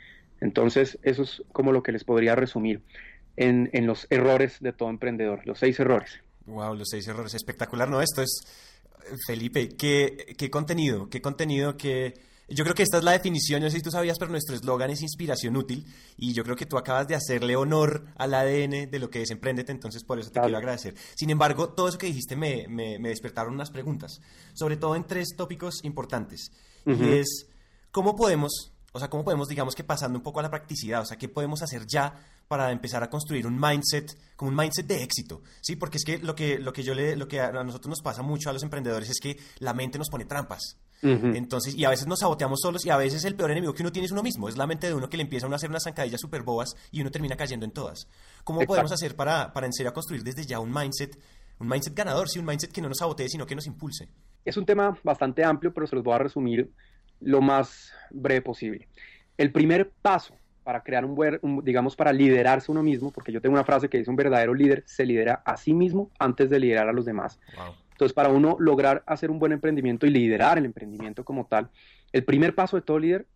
Entonces, 0.42 0.98
eso 1.04 1.24
es 1.24 1.44
como 1.51 1.72
lo 1.72 1.84
que 1.84 1.92
les 1.92 2.04
podría 2.04 2.36
resumir 2.36 2.82
en, 3.38 3.70
en 3.74 3.88
los 3.88 4.08
errores 4.10 4.58
de 4.60 4.74
todo 4.74 4.89
emprendedor, 4.89 5.46
los 5.46 5.60
seis 5.60 5.80
errores. 5.80 6.20
Wow, 6.46 6.75
los 6.75 6.89
seis 6.89 7.08
errores. 7.08 7.34
Espectacular, 7.34 7.89
¿no? 7.89 8.01
Esto 8.01 8.22
es, 8.22 8.42
Felipe, 9.25 9.70
¿qué, 9.70 10.36
qué 10.38 10.50
contenido? 10.50 11.10
¿Qué 11.10 11.22
contenido? 11.22 11.77
¿Qué, 11.77 12.13
Yo 12.50 12.63
creo 12.63 12.75
que 12.75 12.84
esta 12.84 12.98
es 12.98 13.04
la 13.04 13.12
definición, 13.12 13.62
no 13.62 13.70
sé 13.70 13.77
si 13.77 13.84
tú 13.84 13.92
sabías, 13.92 14.18
pero 14.20 14.32
nuestro 14.32 14.56
eslogan 14.56 14.89
es 14.92 15.01
inspiración 15.01 15.56
útil 15.56 15.86
y 16.18 16.34
yo 16.34 16.44
creo 16.44 16.56
que 16.56 16.65
tú 16.65 16.77
acabas 16.77 17.08
de 17.08 17.15
hacerle 17.15 17.56
honor 17.56 18.06
al 18.15 18.34
ADN 18.34 18.89
de 18.89 19.00
lo 19.00 19.10
que 19.10 19.22
es 19.22 19.32
Emprendete, 19.32 19.72
entonces 19.72 20.04
por 20.04 20.20
eso 20.20 20.32
te 20.32 20.39
quiero 20.39 20.58
agradecer. 20.58 20.96
Sin 21.15 21.30
embargo, 21.30 21.70
todo 21.70 21.88
eso 21.88 21.98
que 21.98 22.08
dijiste 22.08 22.36
me, 22.36 22.68
me, 22.68 22.98
despertaron 23.00 23.54
unas 23.54 23.72
preguntas, 23.72 24.22
sobre 24.54 24.77
todo 24.77 24.96
en 24.96 25.06
tres 25.06 25.36
tópicos 25.36 25.84
importantes. 25.84 26.51
Y 26.86 27.18
es, 27.18 27.48
¿cómo 27.92 28.15
podemos, 28.15 28.75
o 28.96 29.00
sea, 29.00 29.10
cómo 29.10 29.25
podemos, 29.25 29.50
digamos 29.50 29.75
que 29.75 29.84
pasando 29.84 30.18
un 30.18 30.24
poco 30.24 30.40
a 30.40 30.44
la 30.44 30.50
practicidad, 30.50 31.02
o 31.02 31.06
sea, 31.06 31.18
qué 31.18 31.28
podemos 31.28 31.62
hacer 31.62 31.86
ya 31.86 32.14
para 32.48 32.72
empezar 32.72 33.04
a 33.04 33.10
construir 33.10 33.46
un 33.46 33.60
mindset, 33.60 34.18
como 34.38 34.52
un 34.52 34.56
mindset 34.56 34.88
de 34.88 35.04
éxito, 35.04 35.42
¿sí? 35.60 35.75
Porque 35.75 35.98
es 35.98 36.06
que 36.06 36.20
lo 36.20 36.34
que, 36.34 36.60
lo 36.60 36.72
que, 36.72 36.82
yo 36.82 36.94
le, 36.94 37.18
lo 37.18 37.28
que 37.28 37.42
a 37.42 37.52
nosotros 37.52 37.90
nos 37.90 38.02
pasa 38.02 38.22
mucho 38.22 38.50
a 38.50 38.54
los 38.54 38.64
emprendedores 38.64 39.10
es 39.10 39.20
que 39.20 39.38
la 39.60 39.74
mente 39.74 39.98
nos 39.98 40.10
pone 40.10 40.24
trampas. 40.24 40.78
Entonces, 41.02 41.75
y 41.75 41.84
a 41.84 41.90
veces 41.90 42.08
nos 42.08 42.20
saboteamos 42.20 42.62
solos 42.62 42.84
y 42.86 42.90
a 42.90 42.96
veces 42.96 43.25
el 43.25 43.36
peor 43.36 43.52
enemigo 43.52 43.74
que 43.74 43.84
uno 43.84 43.92
tiene 43.92 44.06
es 44.06 44.12
uno 44.14 44.24
mismo. 44.24 44.48
Es 44.48 44.58
la 44.58 44.66
mente 44.66 44.88
de 44.88 44.94
uno 44.94 45.10
que 45.10 45.18
le 45.18 45.24
empieza 45.24 45.46
a 45.46 45.48
uno 45.48 45.58
hacer 45.58 45.70
unas 45.70 45.84
zancadillas 45.84 46.22
súper 46.22 46.42
bobas 46.42 46.75
y 46.90 47.02
uno 47.02 47.12
termina 47.12 47.36
cayendo 47.36 47.66
en 47.66 47.72
todas. 47.72 48.08
¿Cómo 48.46 48.62
podemos 48.62 48.94
hacer 48.94 49.16
para, 49.16 49.52
para 49.52 49.68
en 49.68 49.74
serio 49.74 49.94
construir 49.94 50.24
desde 50.24 50.46
ya 50.46 50.60
un 50.60 50.74
mindset, 50.74 51.20
un 51.60 51.68
mindset 51.68 51.94
ganador, 51.94 52.28
sí, 52.30 52.40
un 52.40 52.46
mindset 52.46 52.72
que 52.72 52.82
no 52.82 52.88
nos 52.88 53.00
sabotee, 53.00 53.28
sino 53.28 53.46
que 53.46 53.56
nos 53.56 53.68
impulse? 53.68 54.10
Es 54.46 54.58
un 54.58 54.66
tema 54.66 54.98
bastante 55.04 55.44
amplio, 55.44 55.74
pero 55.74 55.86
se 55.86 55.96
los 55.96 56.04
voy 56.04 56.16
a 56.16 56.20
resumir 56.20 56.72
lo 57.20 57.42
más 57.42 57.94
breve 58.12 58.42
posible. 58.42 58.88
El 59.38 59.52
primer 59.52 59.92
paso 60.02 60.36
para 60.64 60.82
crear 60.82 61.06
un 61.06 61.14
buen, 61.14 61.40
digamos, 61.64 61.96
para 61.96 62.12
liderarse 62.12 62.72
uno 62.72 62.82
mismo, 62.82 63.12
porque 63.12 63.32
yo 63.32 63.40
tengo 63.40 63.54
una 63.54 63.64
frase 63.64 63.88
que 63.88 64.00
dice 64.00 64.10
un 64.10 64.16
verdadero 64.16 64.54
líder 64.54 64.84
se 64.88 65.06
lidera 65.06 65.44
a 65.46 65.58
sí 65.58 65.74
mismo 65.74 66.10
antes 66.18 66.50
de 66.50 66.60
liderar 66.60 66.90
a 66.90 66.92
los 66.92 67.06
demás. 67.06 67.40
Entonces, 67.92 68.14
para 68.14 68.30
uno 68.30 68.58
lograr 68.60 69.04
hacer 69.06 69.30
un 69.30 69.38
buen 69.38 69.52
emprendimiento 69.52 70.08
y 70.08 70.10
liderar 70.10 70.58
el 70.58 70.66
emprendimiento 70.66 71.24
como 71.24 71.46
tal, 71.46 71.70
el 72.12 72.26
primer 72.26 72.56
paso 72.56 72.78
de 72.78 72.82
todo 72.82 72.98
líder 72.98 73.28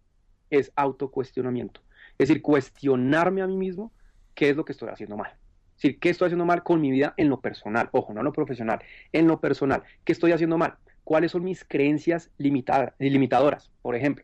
es 0.50 0.72
autocuestionamiento. 0.76 1.82
Es 2.18 2.28
decir, 2.28 2.42
cuestionarme 2.42 3.42
a 3.42 3.48
mí 3.48 3.56
mismo 3.56 3.94
qué 4.34 4.50
es 4.50 4.58
lo 4.58 4.66
que 4.66 4.72
estoy 4.72 4.90
haciendo 4.90 5.16
mal. 5.16 5.32
Es 5.76 5.84
decir, 5.84 6.00
qué 6.00 6.10
estoy 6.10 6.26
haciendo 6.26 6.46
mal 6.46 6.64
con 6.64 6.82
mi 6.82 6.90
vida 6.90 7.14
en 7.16 7.30
lo 7.30 7.40
personal. 7.40 7.90
Ojo, 7.92 8.12
no 8.12 8.22
en 8.22 8.26
lo 8.26 8.34
profesional, 8.34 8.80
en 9.14 9.28
lo 9.28 9.40
personal. 9.40 9.84
¿Qué 10.04 10.14
estoy 10.14 10.32
haciendo 10.32 10.58
mal? 10.58 10.78
¿Cuáles 11.10 11.32
son 11.32 11.44
mis 11.44 11.66
creencias 11.66 12.30
limitadas, 12.38 12.94
limitadoras? 13.00 13.72
Por 13.82 13.96
ejemplo, 13.96 14.24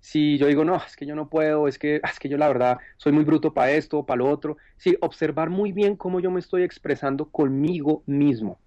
si 0.00 0.38
yo 0.38 0.46
digo, 0.46 0.64
no, 0.64 0.76
es 0.76 0.96
que 0.96 1.04
yo 1.04 1.14
no 1.14 1.28
puedo, 1.28 1.68
es 1.68 1.78
que, 1.78 1.96
es 1.96 2.18
que 2.18 2.30
yo 2.30 2.38
la 2.38 2.48
verdad 2.48 2.78
soy 2.96 3.12
muy 3.12 3.24
bruto 3.24 3.52
para 3.52 3.72
esto, 3.72 4.06
para 4.06 4.16
lo 4.20 4.30
otro. 4.30 4.56
Sí, 4.78 4.96
observar 5.02 5.50
muy 5.50 5.72
bien 5.72 5.96
cómo 5.96 6.20
yo 6.20 6.30
me 6.30 6.40
estoy 6.40 6.62
expresando 6.62 7.26
conmigo 7.28 8.02
mismo. 8.06 8.58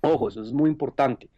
Ojo, 0.00 0.28
eso 0.28 0.42
es 0.42 0.54
muy 0.54 0.70
importante. 0.70 1.28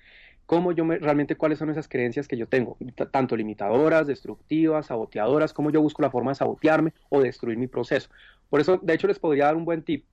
Cómo 0.46 0.70
yo 0.70 0.85
me, 0.85 0.99
realmente 0.99 1.35
cuáles 1.35 1.58
son 1.58 1.68
esas 1.68 1.88
creencias 1.88 2.28
que 2.28 2.37
yo 2.37 2.46
tengo, 2.46 2.78
tanto 3.11 3.35
limitadoras, 3.35 4.06
destructivas, 4.06 4.87
saboteadoras, 4.87 5.52
cómo 5.52 5.73
yo 5.73 5.82
busco 5.82 6.00
la 6.00 6.12
forma 6.12 6.30
de 6.30 6.37
sabotearme 6.37 6.94
o 7.08 7.23
destruir 7.23 7.58
mi 7.58 7.66
proceso. 7.66 8.08
Por 8.49 8.61
eso, 8.61 8.78
de 8.80 8.94
hecho, 8.94 9.08
les 9.08 9.18
podría 9.18 9.46
dar 9.46 9.56
un 9.56 9.64
buen 9.64 9.82
tip, 9.82 10.04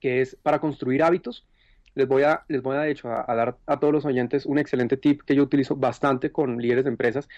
que 0.00 0.22
es 0.22 0.38
para 0.42 0.58
construir 0.58 1.02
hábitos. 1.02 1.46
Les 1.94 2.06
voy 2.06 2.22
a, 2.22 2.44
les 2.48 2.62
voy 2.62 2.76
a 2.76 2.80
de 2.80 2.90
hecho, 2.90 3.08
a, 3.08 3.34
dar 3.34 3.56
a 3.66 3.80
todos 3.80 3.92
los 3.92 4.04
oyentes 4.04 4.46
un 4.46 4.58
excelente 4.58 4.96
tip 4.96 5.22
que 5.22 5.34
yo 5.34 5.42
utilizo 5.42 5.76
bastante 5.76 6.30
con 6.32 6.58
líderes 6.58 6.84
de 6.84 6.90
empresas 6.90 7.28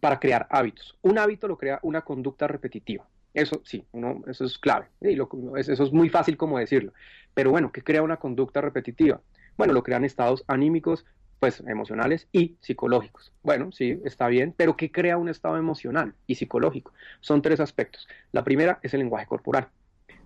para 0.00 0.20
crear 0.20 0.46
hábitos. 0.50 0.96
Un 1.02 1.18
hábito 1.18 1.48
lo 1.48 1.56
crea 1.56 1.78
una 1.82 2.02
conducta 2.02 2.46
repetitiva. 2.46 3.06
Eso 3.34 3.60
sí, 3.64 3.84
eso 4.26 4.44
es 4.44 4.58
clave. 4.58 4.86
eso 5.00 5.84
es 5.84 5.92
muy 5.92 6.08
fácil 6.08 6.36
como 6.36 6.58
decirlo. 6.58 6.92
Pero 7.34 7.50
bueno, 7.50 7.70
¿qué 7.72 7.82
crea 7.82 8.02
una 8.02 8.16
conducta 8.16 8.60
repetitiva? 8.60 9.20
Bueno, 9.56 9.72
lo 9.72 9.82
crean 9.82 10.04
estados 10.04 10.44
anímicos, 10.46 11.04
pues 11.38 11.60
emocionales 11.60 12.28
y 12.32 12.56
psicológicos. 12.60 13.32
Bueno, 13.42 13.70
sí, 13.72 14.00
está 14.04 14.28
bien, 14.28 14.54
pero 14.56 14.76
¿qué 14.76 14.90
crea 14.90 15.18
un 15.18 15.28
estado 15.28 15.56
emocional 15.56 16.14
y 16.26 16.34
psicológico? 16.34 16.92
Son 17.20 17.42
tres 17.42 17.60
aspectos. 17.60 18.08
La 18.32 18.44
primera 18.44 18.80
es 18.82 18.94
el 18.94 19.00
lenguaje 19.00 19.26
corporal, 19.26 19.68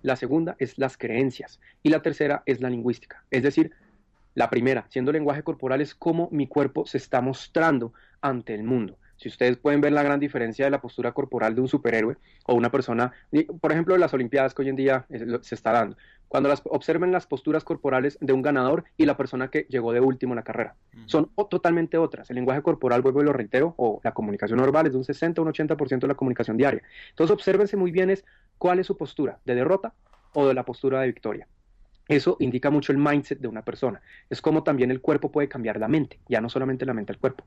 la 0.03 0.15
segunda 0.15 0.55
es 0.59 0.77
las 0.77 0.97
creencias 0.97 1.59
y 1.81 1.89
la 1.89 2.01
tercera 2.01 2.43
es 2.45 2.61
la 2.61 2.69
lingüística. 2.69 3.23
Es 3.31 3.41
decir, 3.41 3.71
la 4.35 4.49
primera, 4.49 4.85
siendo 4.89 5.11
lenguaje 5.11 5.43
corporal, 5.43 5.81
es 5.81 5.95
cómo 5.95 6.29
mi 6.31 6.47
cuerpo 6.47 6.85
se 6.85 6.97
está 6.97 7.21
mostrando 7.21 7.93
ante 8.21 8.53
el 8.53 8.63
mundo. 8.63 8.97
Si 9.17 9.29
ustedes 9.29 9.57
pueden 9.57 9.81
ver 9.81 9.93
la 9.93 10.03
gran 10.03 10.19
diferencia 10.19 10.65
de 10.65 10.71
la 10.71 10.81
postura 10.81 11.11
corporal 11.11 11.55
de 11.55 11.61
un 11.61 11.67
superhéroe 11.67 12.17
o 12.45 12.55
una 12.55 12.71
persona, 12.71 13.11
por 13.61 13.71
ejemplo, 13.71 13.97
las 13.97 14.13
Olimpiadas 14.13 14.53
que 14.53 14.63
hoy 14.63 14.69
en 14.69 14.75
día 14.75 15.05
se 15.41 15.55
está 15.55 15.71
dando, 15.71 15.95
cuando 16.33 16.49
las, 16.49 16.63
observen 16.65 17.11
las 17.11 17.27
posturas 17.27 17.63
corporales 17.63 18.17
de 18.19 18.33
un 18.33 18.41
ganador 18.41 18.85
y 18.97 19.05
la 19.05 19.15
persona 19.15 19.49
que 19.49 19.67
llegó 19.69 19.93
de 19.93 19.99
último 19.99 20.33
en 20.33 20.37
la 20.37 20.43
carrera. 20.43 20.75
Son 21.05 21.29
totalmente 21.47 21.99
otras. 21.99 22.27
El 22.31 22.37
lenguaje 22.37 22.63
corporal, 22.63 23.03
vuelvo 23.03 23.21
y 23.21 23.25
lo 23.25 23.33
reitero, 23.33 23.75
o 23.77 24.01
la 24.03 24.13
comunicación 24.13 24.59
verbal 24.59 24.87
es 24.87 24.93
de 24.93 24.97
un 24.97 25.03
60 25.03 25.39
o 25.39 25.45
un 25.45 25.53
80% 25.53 25.99
de 25.99 26.07
la 26.07 26.15
comunicación 26.15 26.57
diaria. 26.57 26.81
Entonces, 27.11 27.31
obsérvense 27.35 27.77
muy 27.77 27.91
bien 27.91 28.09
es 28.09 28.25
cuál 28.57 28.79
es 28.79 28.87
su 28.87 28.97
postura, 28.97 29.37
de 29.45 29.53
derrota 29.53 29.93
o 30.33 30.47
de 30.47 30.55
la 30.55 30.63
postura 30.63 31.01
de 31.01 31.05
victoria. 31.05 31.47
Eso 32.07 32.35
indica 32.39 32.69
mucho 32.69 32.91
el 32.91 32.97
mindset 32.97 33.39
de 33.39 33.47
una 33.47 33.61
persona. 33.61 34.01
Es 34.29 34.41
como 34.41 34.63
también 34.63 34.91
el 34.91 35.01
cuerpo 35.01 35.31
puede 35.31 35.47
cambiar 35.47 35.79
la 35.79 35.87
mente, 35.87 36.19
ya 36.27 36.41
no 36.41 36.49
solamente 36.49 36.85
la 36.85 36.93
mente 36.93 37.13
al 37.13 37.19
cuerpo. 37.19 37.45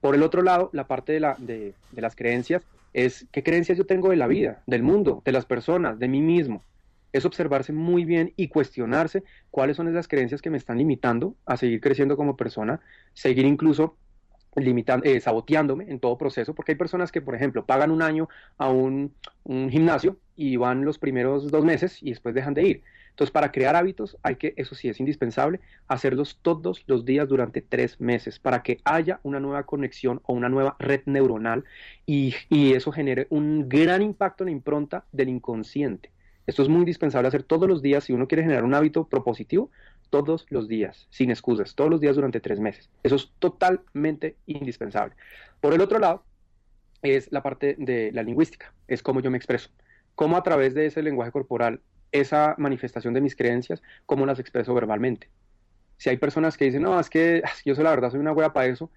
Por 0.00 0.14
el 0.14 0.22
otro 0.22 0.42
lado, 0.42 0.70
la 0.72 0.86
parte 0.86 1.12
de, 1.12 1.20
la, 1.20 1.36
de, 1.38 1.74
de 1.92 2.02
las 2.02 2.14
creencias 2.16 2.62
es 2.92 3.26
qué 3.32 3.42
creencias 3.42 3.78
yo 3.78 3.86
tengo 3.86 4.10
de 4.10 4.16
la 4.16 4.26
vida, 4.26 4.62
del 4.66 4.82
mundo, 4.82 5.22
de 5.24 5.32
las 5.32 5.46
personas, 5.46 5.98
de 5.98 6.08
mí 6.08 6.20
mismo 6.20 6.62
es 7.16 7.24
observarse 7.24 7.72
muy 7.72 8.04
bien 8.04 8.32
y 8.36 8.48
cuestionarse 8.48 9.24
cuáles 9.50 9.76
son 9.76 9.88
esas 9.88 10.08
creencias 10.08 10.42
que 10.42 10.50
me 10.50 10.58
están 10.58 10.78
limitando 10.78 11.34
a 11.46 11.56
seguir 11.56 11.80
creciendo 11.80 12.16
como 12.16 12.36
persona, 12.36 12.80
seguir 13.14 13.46
incluso 13.46 13.96
limitando, 14.54 15.04
eh, 15.06 15.20
saboteándome 15.20 15.90
en 15.90 16.00
todo 16.00 16.16
proceso, 16.16 16.54
porque 16.54 16.72
hay 16.72 16.78
personas 16.78 17.12
que, 17.12 17.20
por 17.20 17.34
ejemplo, 17.34 17.64
pagan 17.64 17.90
un 17.90 18.02
año 18.02 18.28
a 18.58 18.70
un, 18.70 19.14
un, 19.44 19.70
gimnasio 19.70 20.18
y 20.34 20.56
van 20.56 20.84
los 20.84 20.98
primeros 20.98 21.50
dos 21.50 21.64
meses 21.64 22.02
y 22.02 22.10
después 22.10 22.34
dejan 22.34 22.54
de 22.54 22.62
ir. 22.68 22.82
Entonces, 23.16 23.32
para 23.32 23.50
crear 23.50 23.74
hábitos 23.76 24.18
hay 24.22 24.36
que, 24.36 24.52
eso 24.58 24.74
sí 24.74 24.90
es 24.90 25.00
indispensable, 25.00 25.60
hacerlos 25.88 26.38
todos 26.42 26.84
los 26.86 27.06
días 27.06 27.26
durante 27.26 27.62
tres 27.62 27.98
meses 27.98 28.38
para 28.38 28.62
que 28.62 28.78
haya 28.84 29.20
una 29.22 29.40
nueva 29.40 29.62
conexión 29.62 30.20
o 30.24 30.34
una 30.34 30.50
nueva 30.50 30.76
red 30.78 31.00
neuronal 31.06 31.64
y, 32.04 32.34
y 32.50 32.74
eso 32.74 32.92
genere 32.92 33.26
un 33.30 33.70
gran 33.70 34.02
impacto 34.02 34.44
en 34.44 34.48
la 34.48 34.52
impronta 34.52 35.06
del 35.12 35.30
inconsciente. 35.30 36.10
Esto 36.46 36.62
es 36.62 36.68
muy 36.68 36.80
indispensable 36.80 37.26
hacer 37.26 37.42
todos 37.42 37.66
los 37.66 37.80
días 37.80 38.04
si 38.04 38.12
uno 38.12 38.28
quiere 38.28 38.42
generar 38.42 38.64
un 38.64 38.74
hábito 38.74 39.08
propositivo, 39.08 39.70
todos 40.10 40.44
los 40.50 40.68
días, 40.68 41.06
sin 41.08 41.30
excusas, 41.30 41.74
todos 41.74 41.88
los 41.88 42.02
días 42.02 42.16
durante 42.16 42.40
tres 42.40 42.60
meses. 42.60 42.90
Eso 43.02 43.16
es 43.16 43.32
totalmente 43.38 44.36
indispensable. 44.44 45.14
Por 45.62 45.72
el 45.72 45.80
otro 45.80 45.98
lado, 45.98 46.22
es 47.00 47.32
la 47.32 47.42
parte 47.42 47.76
de 47.78 48.12
la 48.12 48.22
lingüística, 48.22 48.74
es 48.88 49.02
cómo 49.02 49.20
yo 49.20 49.30
me 49.30 49.38
expreso, 49.38 49.70
cómo 50.14 50.36
a 50.36 50.42
través 50.42 50.74
de 50.74 50.84
ese 50.84 51.02
lenguaje 51.02 51.32
corporal, 51.32 51.80
esa 52.12 52.54
manifestación 52.58 53.14
de 53.14 53.20
mis 53.20 53.36
creencias, 53.36 53.82
cómo 54.06 54.26
las 54.26 54.38
expreso 54.38 54.74
verbalmente. 54.74 55.28
Si 55.96 56.10
hay 56.10 56.16
personas 56.16 56.56
que 56.56 56.66
dicen, 56.66 56.82
no, 56.82 56.98
es 56.98 57.10
que, 57.10 57.42
yo 57.64 57.74
soy 57.74 57.84
la 57.84 57.90
verdad, 57.90 58.10
soy 58.10 58.20
una 58.20 58.32
hueá 58.32 58.52
para 58.52 58.66
eso, 58.66 58.90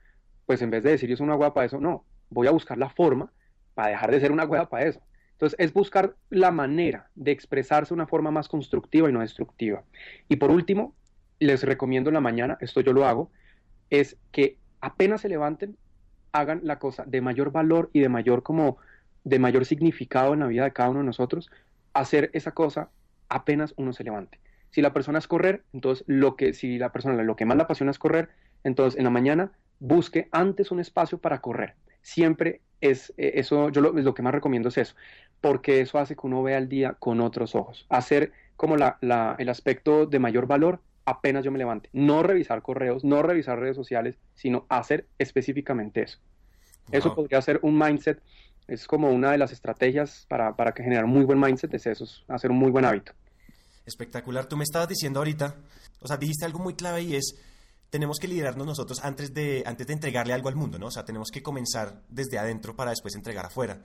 pues 0.46 0.62
en 0.62 0.70
vez 0.70 0.84
de 0.84 0.92
decir 0.92 1.10
yo 1.10 1.18
soy 1.18 1.26
una 1.26 1.36
hueá 1.36 1.54
para 1.54 1.66
eso, 1.66 1.80
no, 1.80 2.06
voy 2.30 2.48
a 2.48 2.52
buscar 2.52 2.78
la 2.78 2.90
forma 2.90 3.32
para 3.74 3.90
dejar 3.90 4.12
de 4.12 4.20
ser 4.20 4.32
una 4.32 4.46
hueá 4.46 4.68
para 4.70 4.86
eso. 4.86 5.02
Entonces, 5.34 5.58
es 5.58 5.72
buscar 5.72 6.16
la 6.30 6.52
manera 6.52 7.10
de 7.16 7.32
expresarse 7.32 7.90
de 7.90 7.96
una 7.96 8.08
forma 8.08 8.30
más 8.30 8.50
constructiva 8.50 9.10
y 9.10 9.14
no 9.14 9.22
destructiva. 9.22 9.84
Y 10.28 10.36
por 10.36 10.52
último, 10.52 10.94
les 11.40 11.64
recomiendo 11.64 12.10
en 12.10 12.16
la 12.16 12.20
mañana, 12.20 12.58
esto 12.60 12.82
yo 12.82 12.92
lo 12.92 13.06
hago, 13.06 13.32
es 13.90 14.18
que 14.32 14.58
apenas 14.82 15.22
se 15.22 15.30
levanten, 15.30 15.78
hagan 16.34 16.60
la 16.64 16.78
cosa 16.78 17.06
de 17.06 17.22
mayor 17.22 17.52
valor 17.52 17.90
y 17.94 18.02
de 18.02 18.10
mayor 18.10 18.44
como 18.44 18.78
de 19.24 19.40
mayor 19.40 19.66
significado 19.66 20.34
en 20.34 20.42
la 20.42 20.48
vida 20.48 20.66
de 20.66 20.74
cada 20.74 20.90
uno 20.90 21.00
de 21.00 21.06
nosotros, 21.06 21.50
hacer 21.94 22.30
esa 22.34 22.52
cosa 22.52 22.90
apenas 23.30 23.74
uno 23.78 23.94
se 23.94 24.04
levante. 24.04 24.40
Si 24.72 24.82
la 24.82 24.94
persona 24.94 25.20
es 25.20 25.28
correr, 25.28 25.64
entonces 25.74 26.04
lo 26.08 26.36
que 26.36 26.54
si 26.54 26.78
la 26.78 26.92
persona 26.92 27.22
lo 27.24 27.36
que 27.36 27.46
más 27.46 27.58
la 27.58 27.64
apasiona 27.64 27.92
es 27.92 28.00
correr, 28.00 28.30
entonces 28.64 28.98
en 28.98 29.06
la 29.06 29.10
mañana 29.10 29.52
busque 29.80 30.28
antes 30.32 30.72
un 30.72 30.80
espacio 30.80 31.18
para 31.18 31.42
correr. 31.42 31.76
Siempre 32.02 32.62
es 32.82 33.14
eh, 33.18 33.34
eso, 33.36 33.70
yo 33.70 33.82
lo, 33.82 33.94
lo, 33.94 34.14
que 34.14 34.22
más 34.22 34.34
recomiendo 34.34 34.70
es 34.70 34.78
eso, 34.78 34.96
porque 35.42 35.82
eso 35.82 35.98
hace 35.98 36.16
que 36.16 36.28
uno 36.28 36.44
vea 36.44 36.58
el 36.58 36.70
día 36.70 36.94
con 36.94 37.20
otros 37.20 37.56
ojos, 37.56 37.86
hacer 37.90 38.32
como 38.56 38.78
la, 38.78 38.98
la, 39.02 39.36
el 39.40 39.50
aspecto 39.50 40.06
de 40.06 40.20
mayor 40.20 40.48
valor 40.48 40.82
apenas 41.06 41.44
yo 41.44 41.52
me 41.52 41.58
levante, 41.58 41.90
no 41.92 42.24
revisar 42.24 42.62
correos, 42.62 43.04
no 43.04 43.24
revisar 43.24 43.60
redes 43.60 43.76
sociales, 43.76 44.16
sino 44.36 44.66
hacer 44.70 45.08
específicamente 45.18 46.04
eso. 46.04 46.20
Eso 46.92 47.16
podría 47.16 47.42
ser 47.42 47.60
un 47.62 47.78
mindset, 47.78 48.22
es 48.68 48.88
como 48.88 49.10
una 49.12 49.32
de 49.32 49.38
las 49.38 49.52
estrategias 49.52 50.26
para, 50.28 50.56
para 50.56 50.74
que 50.74 50.84
generar 50.84 51.06
un 51.06 51.12
muy 51.12 51.26
buen 51.26 51.40
mindset, 51.40 51.74
es 51.74 51.88
eso, 51.88 52.06
hacer 52.28 52.52
un 52.52 52.58
muy 52.58 52.72
buen 52.72 52.86
hábito. 52.86 53.14
Espectacular, 53.90 54.46
tú 54.46 54.56
me 54.56 54.64
estabas 54.64 54.88
diciendo 54.88 55.20
ahorita, 55.20 55.58
o 56.00 56.08
sea, 56.08 56.16
dijiste 56.16 56.46
algo 56.46 56.60
muy 56.60 56.76
clave 56.76 57.02
y 57.02 57.16
es 57.16 57.36
tenemos 57.90 58.20
que 58.20 58.28
liderarnos 58.28 58.68
nosotros 58.68 59.00
antes 59.04 59.34
de, 59.34 59.64
antes 59.66 59.88
de 59.88 59.94
entregarle 59.94 60.34
algo 60.34 60.48
al 60.48 60.56
mundo, 60.56 60.78
¿no? 60.78 60.88
O 60.88 60.92
sea, 60.92 61.06
tenemos 61.06 61.30
que 61.32 61.42
comenzar 61.42 62.04
desde 62.08 62.38
adentro 62.38 62.76
para 62.76 62.92
después 62.92 63.16
entregar 63.16 63.46
afuera. 63.46 63.82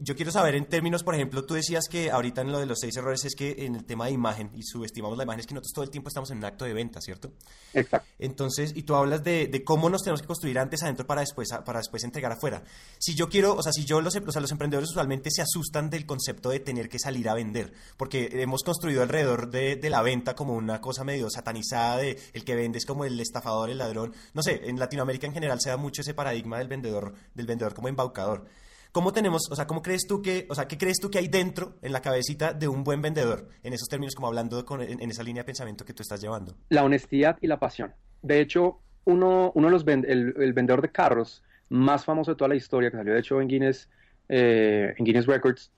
Yo 0.00 0.14
quiero 0.14 0.30
saber 0.30 0.54
en 0.54 0.66
términos, 0.66 1.02
por 1.02 1.14
ejemplo, 1.14 1.44
tú 1.44 1.54
decías 1.54 1.88
que 1.88 2.10
ahorita 2.10 2.42
en 2.42 2.52
lo 2.52 2.58
de 2.58 2.66
los 2.66 2.78
seis 2.80 2.96
errores 2.96 3.24
es 3.24 3.34
que 3.34 3.66
en 3.66 3.74
el 3.74 3.84
tema 3.84 4.06
de 4.06 4.12
imagen 4.12 4.50
y 4.54 4.62
subestimamos 4.62 5.16
la 5.16 5.24
imagen 5.24 5.40
es 5.40 5.46
que 5.46 5.54
nosotros 5.54 5.72
todo 5.72 5.84
el 5.84 5.90
tiempo 5.90 6.08
estamos 6.08 6.30
en 6.30 6.38
un 6.38 6.44
acto 6.44 6.64
de 6.64 6.72
venta, 6.72 7.00
¿cierto? 7.00 7.32
Exacto. 7.74 8.08
Entonces, 8.18 8.72
y 8.74 8.82
tú 8.82 8.94
hablas 8.94 9.24
de, 9.24 9.62
cómo 9.64 9.90
nos 9.90 10.02
tenemos 10.02 10.20
que 10.20 10.28
construir 10.28 10.58
antes 10.58 10.82
adentro 10.82 11.06
para 11.06 11.22
después, 11.22 11.48
para 11.64 11.80
después 11.80 12.04
entregar 12.04 12.32
afuera. 12.32 12.62
Si 12.98 13.14
yo 13.14 13.28
quiero, 13.28 13.54
o 13.54 13.62
sea, 13.62 13.72
si 13.72 13.84
yo 13.84 14.00
los, 14.00 14.14
o 14.16 14.32
sea, 14.32 14.40
los 14.40 14.52
emprendedores 14.52 14.90
usualmente 14.90 15.30
se 15.30 15.42
asustan 15.42 15.90
del 15.90 16.06
concepto 16.06 16.50
de 16.50 16.60
tener 16.60 16.88
que 16.88 16.98
salir 16.98 17.28
a 17.28 17.34
vender, 17.34 17.72
porque 17.96 18.28
hemos 18.32 18.62
construido 18.62 19.02
alrededor 19.02 19.50
de, 19.50 19.76
de 19.76 19.90
la 19.90 20.02
venta 20.02 20.34
como 20.34 20.54
una 20.54 20.80
cosa 20.80 21.04
medio 21.04 21.28
satanizada 21.30 21.98
de 21.98 22.18
el 22.32 22.44
que 22.44 22.54
vende 22.54 22.78
es 22.78 22.86
como 22.86 23.04
el 23.04 23.18
estafador, 23.18 23.70
el 23.70 23.78
ladrón. 23.78 24.14
No 24.34 24.42
sé, 24.42 24.60
en 24.64 24.78
Latinoamérica 24.78 25.26
en 25.26 25.34
general 25.34 25.60
se 25.60 25.70
da 25.70 25.76
mucho 25.76 26.02
ese 26.02 26.14
paradigma 26.14 26.58
del 26.58 26.68
vendedor, 26.68 27.14
del 27.34 27.46
vendedor 27.46 27.74
como 27.74 27.88
embaucador. 27.88 28.46
¿Cómo 28.92 29.12
tenemos, 29.12 29.42
o 29.50 29.54
sea, 29.54 29.66
cómo 29.66 29.82
crees 29.82 30.06
tú 30.06 30.22
que, 30.22 30.46
o 30.48 30.54
sea, 30.54 30.66
qué 30.66 30.78
crees 30.78 30.98
tú 30.98 31.10
que 31.10 31.18
hay 31.18 31.28
dentro 31.28 31.74
en 31.82 31.92
la 31.92 32.00
cabecita 32.00 32.52
de 32.52 32.68
un 32.68 32.84
buen 32.84 33.02
vendedor? 33.02 33.48
En 33.62 33.72
esos 33.72 33.88
términos, 33.88 34.14
como 34.14 34.28
hablando 34.28 34.64
en, 34.80 35.10
esa 35.10 35.22
línea 35.22 35.42
de 35.42 35.46
pensamiento 35.46 35.84
que 35.84 35.92
tú 35.92 36.02
estás 36.02 36.20
llevando. 36.20 36.56
La 36.70 36.84
honestidad 36.84 37.36
y 37.40 37.46
la 37.46 37.58
pasión. 37.58 37.92
De 38.22 38.40
hecho, 38.40 38.80
uno, 39.04 39.52
uno 39.54 39.68
de 39.68 39.72
los 39.72 39.86
el, 39.86 40.52
vendedor 40.52 40.82
de 40.82 40.90
carros 40.90 41.42
más 41.68 42.04
famoso 42.04 42.32
de 42.32 42.36
toda 42.36 42.48
la 42.48 42.56
historia, 42.56 42.90
que 42.90 42.96
salió 42.96 43.12
de 43.12 43.20
hecho 43.20 43.40
en 43.40 43.48
Guinness, 43.48 43.90
eh, 44.28 44.94
en 44.96 45.04
Guinness 45.04 45.26
Records, 45.26 45.70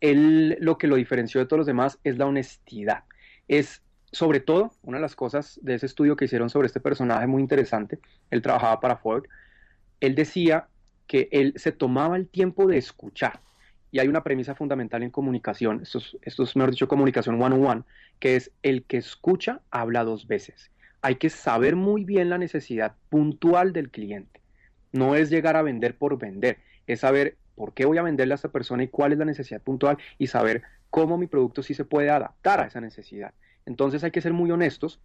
él 0.00 0.56
lo 0.60 0.78
que 0.78 0.86
lo 0.86 0.96
diferenció 0.96 1.40
de 1.40 1.46
todos 1.46 1.58
los 1.58 1.66
demás 1.66 1.98
es 2.04 2.18
la 2.18 2.26
honestidad. 2.26 3.04
Es 3.48 3.82
sobre 4.12 4.40
todo, 4.40 4.72
una 4.82 4.98
de 4.98 5.02
las 5.02 5.14
cosas 5.14 5.58
de 5.62 5.74
ese 5.74 5.86
estudio 5.86 6.16
que 6.16 6.24
hicieron 6.24 6.50
sobre 6.50 6.66
este 6.66 6.80
personaje 6.80 7.26
muy 7.26 7.42
interesante, 7.42 8.00
él 8.30 8.42
trabajaba 8.42 8.80
para 8.80 8.96
Ford, 8.96 9.24
él 10.00 10.14
decía 10.14 10.68
que 11.10 11.28
él 11.32 11.54
se 11.56 11.72
tomaba 11.72 12.14
el 12.14 12.28
tiempo 12.28 12.68
de 12.68 12.78
escuchar. 12.78 13.40
Y 13.90 13.98
hay 13.98 14.06
una 14.06 14.22
premisa 14.22 14.54
fundamental 14.54 15.02
en 15.02 15.10
comunicación, 15.10 15.80
esto 15.82 15.98
es, 15.98 16.16
esto 16.22 16.44
es 16.44 16.54
mejor 16.54 16.70
dicho, 16.70 16.86
comunicación 16.86 17.42
one-on-one, 17.42 17.82
que 18.20 18.36
es 18.36 18.52
el 18.62 18.84
que 18.84 18.98
escucha 18.98 19.60
habla 19.72 20.04
dos 20.04 20.28
veces. 20.28 20.70
Hay 21.02 21.16
que 21.16 21.28
saber 21.28 21.74
muy 21.74 22.04
bien 22.04 22.30
la 22.30 22.38
necesidad 22.38 22.94
puntual 23.08 23.72
del 23.72 23.90
cliente. 23.90 24.40
No 24.92 25.16
es 25.16 25.30
llegar 25.30 25.56
a 25.56 25.62
vender 25.62 25.98
por 25.98 26.16
vender, 26.16 26.58
es 26.86 27.00
saber 27.00 27.36
por 27.56 27.74
qué 27.74 27.86
voy 27.86 27.98
a 27.98 28.02
venderle 28.02 28.34
a 28.34 28.36
esta 28.36 28.52
persona 28.52 28.84
y 28.84 28.88
cuál 28.88 29.10
es 29.10 29.18
la 29.18 29.24
necesidad 29.24 29.60
puntual 29.60 29.98
y 30.16 30.28
saber 30.28 30.62
cómo 30.90 31.18
mi 31.18 31.26
producto 31.26 31.64
sí 31.64 31.74
se 31.74 31.84
puede 31.84 32.08
adaptar 32.08 32.60
a 32.60 32.66
esa 32.66 32.80
necesidad. 32.80 33.34
Entonces 33.66 34.04
hay 34.04 34.12
que 34.12 34.20
ser 34.20 34.32
muy 34.32 34.52
honestos 34.52 35.00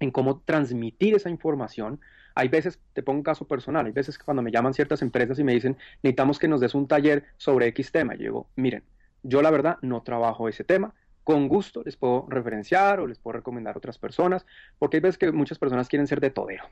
en 0.00 0.10
cómo 0.10 0.40
transmitir 0.40 1.14
esa 1.14 1.30
información. 1.30 2.00
Hay 2.34 2.48
veces, 2.48 2.80
te 2.92 3.02
pongo 3.02 3.18
un 3.18 3.22
caso 3.22 3.46
personal, 3.46 3.86
hay 3.86 3.92
veces 3.92 4.18
que 4.18 4.24
cuando 4.24 4.42
me 4.42 4.50
llaman 4.50 4.74
ciertas 4.74 5.02
empresas 5.02 5.38
y 5.38 5.44
me 5.44 5.52
dicen, 5.52 5.76
necesitamos 6.02 6.38
que 6.38 6.48
nos 6.48 6.60
des 6.60 6.74
un 6.74 6.88
taller 6.88 7.24
sobre 7.36 7.66
X 7.68 7.92
tema, 7.92 8.14
yo 8.14 8.22
digo, 8.22 8.46
miren, 8.56 8.82
yo 9.22 9.42
la 9.42 9.50
verdad 9.50 9.78
no 9.82 10.02
trabajo 10.02 10.48
ese 10.48 10.64
tema, 10.64 10.94
con 11.22 11.48
gusto 11.48 11.82
les 11.84 11.96
puedo 11.96 12.26
referenciar 12.28 13.00
o 13.00 13.06
les 13.06 13.18
puedo 13.18 13.36
recomendar 13.36 13.74
a 13.74 13.78
otras 13.78 13.98
personas, 13.98 14.46
porque 14.78 14.96
hay 14.96 15.00
veces 15.02 15.18
que 15.18 15.30
muchas 15.32 15.58
personas 15.58 15.88
quieren 15.88 16.06
ser 16.06 16.20
de 16.20 16.30
todero. 16.30 16.64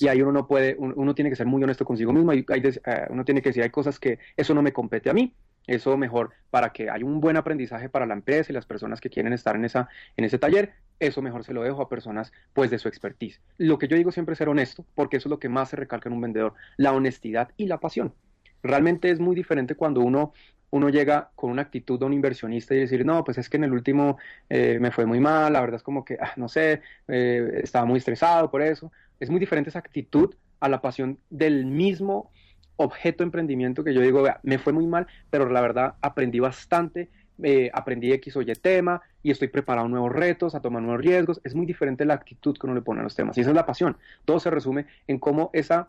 Y 0.00 0.08
ahí 0.08 0.22
uno 0.22 0.32
no 0.32 0.46
puede, 0.46 0.76
uno, 0.78 1.14
tiene 1.14 1.30
que 1.30 1.36
ser 1.36 1.46
muy 1.46 1.62
honesto 1.62 1.84
consigo 1.84 2.12
mismo, 2.12 2.32
y 2.32 2.44
hay, 2.48 2.62
eh, 2.64 3.06
uno 3.10 3.24
tiene 3.24 3.42
que 3.42 3.50
decir, 3.50 3.62
hay 3.62 3.70
cosas 3.70 3.98
que 3.98 4.18
eso 4.36 4.54
no 4.54 4.62
me 4.62 4.72
compete 4.72 5.10
a 5.10 5.12
mí, 5.12 5.34
eso 5.66 5.96
mejor 5.96 6.30
para 6.50 6.72
que 6.72 6.90
haya 6.90 7.04
un 7.04 7.20
buen 7.20 7.36
aprendizaje 7.36 7.88
para 7.88 8.06
la 8.06 8.14
empresa 8.14 8.52
y 8.52 8.54
las 8.54 8.66
personas 8.66 9.00
que 9.00 9.10
quieren 9.10 9.32
estar 9.32 9.56
en, 9.56 9.64
esa, 9.64 9.88
en 10.16 10.24
ese 10.24 10.38
taller, 10.38 10.74
eso 11.00 11.22
mejor 11.22 11.44
se 11.44 11.52
lo 11.52 11.62
dejo 11.62 11.82
a 11.82 11.88
personas 11.88 12.32
pues 12.52 12.70
de 12.70 12.78
su 12.78 12.88
expertise. 12.88 13.40
Lo 13.58 13.78
que 13.78 13.88
yo 13.88 13.96
digo 13.96 14.12
siempre 14.12 14.32
es 14.32 14.38
ser 14.38 14.48
honesto, 14.48 14.84
porque 14.94 15.16
eso 15.16 15.28
es 15.28 15.30
lo 15.30 15.38
que 15.38 15.48
más 15.48 15.70
se 15.70 15.76
recalca 15.76 16.08
en 16.08 16.14
un 16.14 16.20
vendedor, 16.20 16.54
la 16.76 16.92
honestidad 16.92 17.50
y 17.56 17.66
la 17.66 17.78
pasión. 17.78 18.14
Realmente 18.62 19.10
es 19.10 19.18
muy 19.18 19.34
diferente 19.34 19.74
cuando 19.74 20.00
uno, 20.00 20.32
uno 20.70 20.88
llega 20.88 21.30
con 21.34 21.50
una 21.50 21.62
actitud 21.62 21.98
de 21.98 22.06
un 22.06 22.12
inversionista 22.12 22.74
y 22.74 22.78
decir, 22.78 23.04
no, 23.04 23.24
pues 23.24 23.38
es 23.38 23.48
que 23.48 23.56
en 23.56 23.64
el 23.64 23.72
último 23.72 24.18
eh, 24.48 24.78
me 24.80 24.90
fue 24.90 25.06
muy 25.06 25.20
mal, 25.20 25.52
la 25.52 25.60
verdad 25.60 25.76
es 25.76 25.82
como 25.82 26.04
que, 26.04 26.16
ah, 26.20 26.32
no 26.36 26.48
sé, 26.48 26.82
eh, 27.08 27.60
estaba 27.62 27.84
muy 27.84 27.98
estresado 27.98 28.50
por 28.50 28.62
eso. 28.62 28.92
Es 29.18 29.30
muy 29.30 29.40
diferente 29.40 29.70
esa 29.70 29.80
actitud 29.80 30.34
a 30.60 30.68
la 30.68 30.80
pasión 30.80 31.18
del 31.30 31.66
mismo 31.66 32.30
objeto 32.76 33.22
emprendimiento 33.22 33.84
que 33.84 33.94
yo 33.94 34.00
digo, 34.00 34.24
me 34.42 34.58
fue 34.58 34.72
muy 34.72 34.86
mal, 34.86 35.06
pero 35.30 35.48
la 35.48 35.60
verdad 35.60 35.94
aprendí 36.00 36.40
bastante, 36.40 37.08
eh, 37.42 37.70
aprendí 37.72 38.12
X 38.12 38.36
o 38.36 38.42
Y 38.42 38.52
tema 38.54 39.00
y 39.22 39.30
estoy 39.30 39.48
preparado 39.48 39.86
a 39.86 39.90
nuevos 39.90 40.12
retos, 40.12 40.54
a 40.54 40.60
tomar 40.60 40.82
nuevos 40.82 41.00
riesgos. 41.00 41.40
Es 41.44 41.54
muy 41.54 41.66
diferente 41.66 42.04
la 42.04 42.14
actitud 42.14 42.56
que 42.56 42.66
uno 42.66 42.74
le 42.74 42.82
pone 42.82 43.00
a 43.00 43.02
los 43.04 43.14
temas. 43.14 43.36
Y 43.38 43.40
esa 43.40 43.50
es 43.50 43.56
la 43.56 43.66
pasión. 43.66 43.96
Todo 44.24 44.40
se 44.40 44.50
resume 44.50 44.86
en 45.06 45.18
cómo 45.18 45.50
esa, 45.52 45.88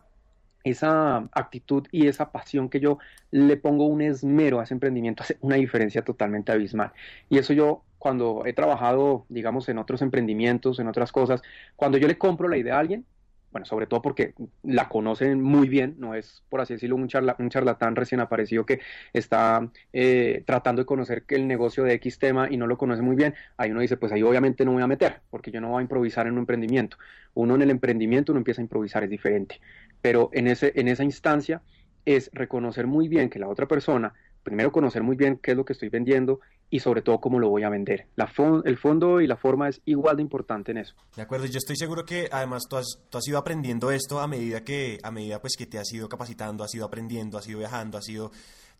esa 0.62 1.28
actitud 1.32 1.86
y 1.90 2.06
esa 2.06 2.32
pasión 2.32 2.68
que 2.68 2.80
yo 2.80 2.98
le 3.30 3.56
pongo 3.56 3.86
un 3.86 4.02
esmero 4.02 4.60
a 4.60 4.64
ese 4.64 4.74
emprendimiento 4.74 5.22
hace 5.22 5.36
una 5.40 5.56
diferencia 5.56 6.02
totalmente 6.02 6.52
abismal. 6.52 6.92
Y 7.28 7.38
eso 7.38 7.52
yo 7.52 7.82
cuando 7.98 8.42
he 8.44 8.52
trabajado, 8.52 9.24
digamos, 9.28 9.68
en 9.68 9.78
otros 9.78 10.02
emprendimientos, 10.02 10.78
en 10.78 10.88
otras 10.88 11.10
cosas, 11.10 11.42
cuando 11.76 11.98
yo 11.98 12.06
le 12.06 12.18
compro 12.18 12.48
la 12.48 12.58
idea 12.58 12.76
a 12.76 12.80
alguien, 12.80 13.06
bueno, 13.54 13.66
sobre 13.66 13.86
todo 13.86 14.02
porque 14.02 14.34
la 14.64 14.88
conocen 14.88 15.40
muy 15.40 15.68
bien, 15.68 15.94
no 15.98 16.16
es, 16.16 16.42
por 16.48 16.60
así 16.60 16.74
decirlo, 16.74 16.96
un, 16.96 17.08
un 17.38 17.50
charlatán 17.50 17.94
recién 17.94 18.20
aparecido 18.20 18.66
que 18.66 18.80
está 19.12 19.70
eh, 19.92 20.42
tratando 20.44 20.82
de 20.82 20.86
conocer 20.86 21.22
el 21.28 21.46
negocio 21.46 21.84
de 21.84 21.92
X 21.92 22.18
tema 22.18 22.48
y 22.50 22.56
no 22.56 22.66
lo 22.66 22.76
conoce 22.76 23.00
muy 23.00 23.14
bien, 23.14 23.32
ahí 23.56 23.70
uno 23.70 23.80
dice, 23.80 23.96
pues 23.96 24.10
ahí 24.10 24.24
obviamente 24.24 24.64
no 24.64 24.72
voy 24.72 24.82
a 24.82 24.88
meter, 24.88 25.20
porque 25.30 25.52
yo 25.52 25.60
no 25.60 25.68
voy 25.68 25.78
a 25.78 25.82
improvisar 25.82 26.26
en 26.26 26.32
un 26.32 26.40
emprendimiento. 26.40 26.96
Uno 27.34 27.54
en 27.54 27.62
el 27.62 27.70
emprendimiento 27.70 28.32
uno 28.32 28.40
empieza 28.40 28.60
a 28.60 28.64
improvisar, 28.64 29.04
es 29.04 29.10
diferente, 29.10 29.60
pero 30.02 30.30
en, 30.32 30.48
ese, 30.48 30.72
en 30.74 30.88
esa 30.88 31.04
instancia 31.04 31.62
es 32.04 32.30
reconocer 32.32 32.88
muy 32.88 33.06
bien 33.06 33.30
que 33.30 33.38
la 33.38 33.46
otra 33.46 33.68
persona 33.68 34.14
primero 34.44 34.70
conocer 34.70 35.02
muy 35.02 35.16
bien 35.16 35.38
qué 35.42 35.50
es 35.52 35.56
lo 35.56 35.64
que 35.64 35.72
estoy 35.72 35.88
vendiendo 35.88 36.40
y 36.70 36.80
sobre 36.80 37.02
todo 37.02 37.18
cómo 37.18 37.38
lo 37.38 37.48
voy 37.48 37.62
a 37.62 37.68
vender. 37.68 38.06
La 38.16 38.30
el 38.64 38.78
fondo 38.78 39.20
y 39.20 39.26
la 39.26 39.36
forma 39.36 39.68
es 39.68 39.80
igual 39.84 40.16
de 40.16 40.22
importante 40.22 40.72
en 40.72 40.78
eso. 40.78 40.94
De 41.16 41.22
acuerdo, 41.22 41.46
yo 41.46 41.58
estoy 41.58 41.76
seguro 41.76 42.04
que 42.04 42.28
además 42.30 42.64
tú 42.68 42.76
has, 42.76 42.98
tú 43.10 43.18
has 43.18 43.28
ido 43.28 43.38
aprendiendo 43.38 43.90
esto 43.90 44.20
a 44.20 44.28
medida 44.28 44.62
que 44.62 44.98
a 45.02 45.10
medida 45.10 45.40
pues 45.40 45.54
que 45.56 45.66
te 45.66 45.78
has 45.78 45.92
ido 45.92 46.08
capacitando, 46.08 46.64
has 46.64 46.74
ido 46.74 46.84
aprendiendo, 46.84 47.38
has 47.38 47.48
ido 47.48 47.58
viajando, 47.60 47.98
has 47.98 48.08
ido 48.08 48.30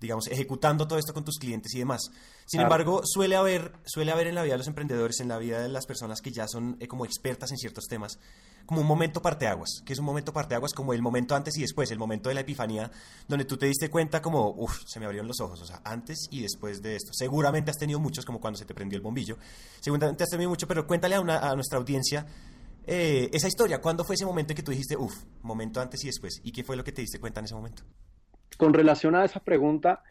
digamos, 0.00 0.26
ejecutando 0.28 0.86
todo 0.86 0.98
esto 0.98 1.14
con 1.14 1.24
tus 1.24 1.38
clientes 1.38 1.74
y 1.74 1.78
demás. 1.78 2.10
Sin 2.46 2.60
embargo, 2.60 3.02
suele 3.04 3.36
haber, 3.36 3.72
suele 3.84 4.12
haber 4.12 4.26
en 4.26 4.34
la 4.34 4.42
vida 4.42 4.54
de 4.54 4.58
los 4.58 4.66
emprendedores, 4.66 5.20
en 5.20 5.28
la 5.28 5.38
vida 5.38 5.62
de 5.62 5.68
las 5.68 5.86
personas 5.86 6.20
que 6.20 6.30
ya 6.30 6.46
son 6.46 6.76
eh, 6.80 6.86
como 6.86 7.04
expertas 7.04 7.50
en 7.52 7.56
ciertos 7.56 7.86
temas, 7.86 8.18
como 8.66 8.80
un 8.80 8.86
momento 8.86 9.22
parteaguas, 9.22 9.82
que 9.84 9.92
es 9.92 9.98
un 9.98 10.04
momento 10.04 10.32
parteaguas 10.32 10.72
como 10.72 10.92
el 10.92 11.02
momento 11.02 11.34
antes 11.34 11.56
y 11.56 11.62
después, 11.62 11.90
el 11.90 11.98
momento 11.98 12.28
de 12.28 12.34
la 12.34 12.42
epifanía, 12.42 12.90
donde 13.28 13.44
tú 13.44 13.56
te 13.56 13.66
diste 13.66 13.90
cuenta 13.90 14.20
como, 14.20 14.50
uff, 14.50 14.82
se 14.86 15.00
me 15.00 15.06
abrieron 15.06 15.28
los 15.28 15.40
ojos, 15.40 15.60
o 15.62 15.66
sea, 15.66 15.80
antes 15.84 16.28
y 16.30 16.42
después 16.42 16.82
de 16.82 16.96
esto. 16.96 17.12
Seguramente 17.12 17.70
has 17.70 17.78
tenido 17.78 17.98
muchos, 17.98 18.24
como 18.24 18.40
cuando 18.40 18.58
se 18.58 18.64
te 18.64 18.74
prendió 18.74 18.96
el 18.96 19.02
bombillo. 19.02 19.38
Seguramente 19.80 20.24
has 20.24 20.30
tenido 20.30 20.50
mucho, 20.50 20.66
pero 20.66 20.86
cuéntale 20.86 21.14
a, 21.14 21.18
a 21.18 21.54
nuestra 21.54 21.78
audiencia 21.78 22.26
eh, 22.86 23.30
esa 23.32 23.48
historia. 23.48 23.80
¿Cuándo 23.80 24.04
fue 24.04 24.14
ese 24.14 24.26
momento 24.26 24.52
en 24.52 24.56
que 24.56 24.62
tú 24.62 24.70
dijiste, 24.70 24.96
uff, 24.96 25.14
momento 25.42 25.80
antes 25.80 26.02
y 26.04 26.08
después? 26.08 26.40
¿Y 26.42 26.52
qué 26.52 26.64
fue 26.64 26.76
lo 26.76 26.84
que 26.84 26.92
te 26.92 27.00
diste 27.00 27.18
cuenta 27.18 27.40
en 27.40 27.46
ese 27.46 27.54
momento? 27.54 27.82
Con 28.56 28.74
relación 28.74 29.14
a 29.14 29.24
esa 29.24 29.40
pregunta, 29.40 30.02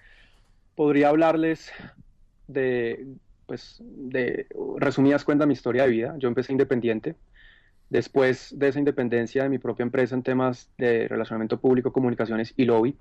podría 0.75 1.10
hablarles 1.10 1.71
de, 2.47 3.06
pues, 3.45 3.77
de 3.82 4.47
resumidas 4.77 5.23
cuentas 5.23 5.47
mi 5.47 5.53
historia 5.53 5.84
de 5.84 5.89
vida. 5.89 6.15
Yo 6.17 6.27
empecé 6.27 6.51
independiente. 6.51 7.15
Después 7.89 8.58
de 8.58 8.69
esa 8.69 8.79
independencia 8.79 9.43
de 9.43 9.49
mi 9.49 9.60
propia 9.60 9.84
empresa 9.84 10.15
en 10.15 10.23
temas 10.23 10.69
de 10.77 11.08
relacionamiento 11.08 11.60
público, 11.60 11.93
comunicaciones 11.93 12.53
y 12.58 12.65
lobby, 12.65 12.97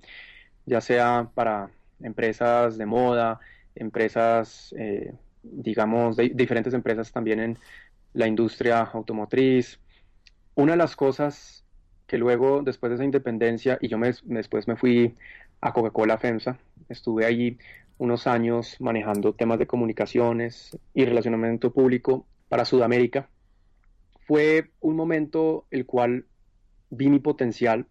ya 0.67 0.81
sea 0.81 1.31
para 1.35 1.71
empresas 2.03 2.77
de 2.77 2.87
moda, 2.87 3.41
empresas, 3.75 4.75
eh, 4.77 5.15
digamos, 5.43 6.17
diferentes 6.17 6.75
empresas 6.75 7.11
también 7.11 7.41
en 7.41 7.59
la 8.13 8.27
industria 8.27 8.81
automotriz. 8.81 9.81
Una 10.55 10.73
de 10.73 10.79
las 10.79 10.95
cosas 10.95 11.62
que 12.13 12.19
luego, 12.19 12.61
después 12.61 12.91
de 12.91 12.97
esa 12.97 13.05
independencia, 13.05 13.79
y 13.81 13.89
yo 13.89 13.97
me, 13.97 14.13
después 14.25 14.69
me 14.69 14.77
fui 14.77 15.15
a 15.63 15.73
Coca-Cola 15.73 16.19
FEMSA. 16.19 16.59
Estuve 16.91 17.25
allí 17.25 17.57
unos 17.97 18.27
años 18.27 18.77
manejando 18.81 19.33
temas 19.33 19.59
de 19.59 19.67
comunicaciones 19.67 20.77
y 20.93 21.07
relacionamiento 21.07 21.73
público 21.73 22.27
para 22.51 22.67
Sudamérica. 22.67 23.31
Fue 24.27 24.73
un 24.81 24.95
momento 24.95 25.65
el 25.71 25.87
cual 25.87 26.27
vi 26.91 27.09
mi 27.09 27.19
potencial. 27.19 27.87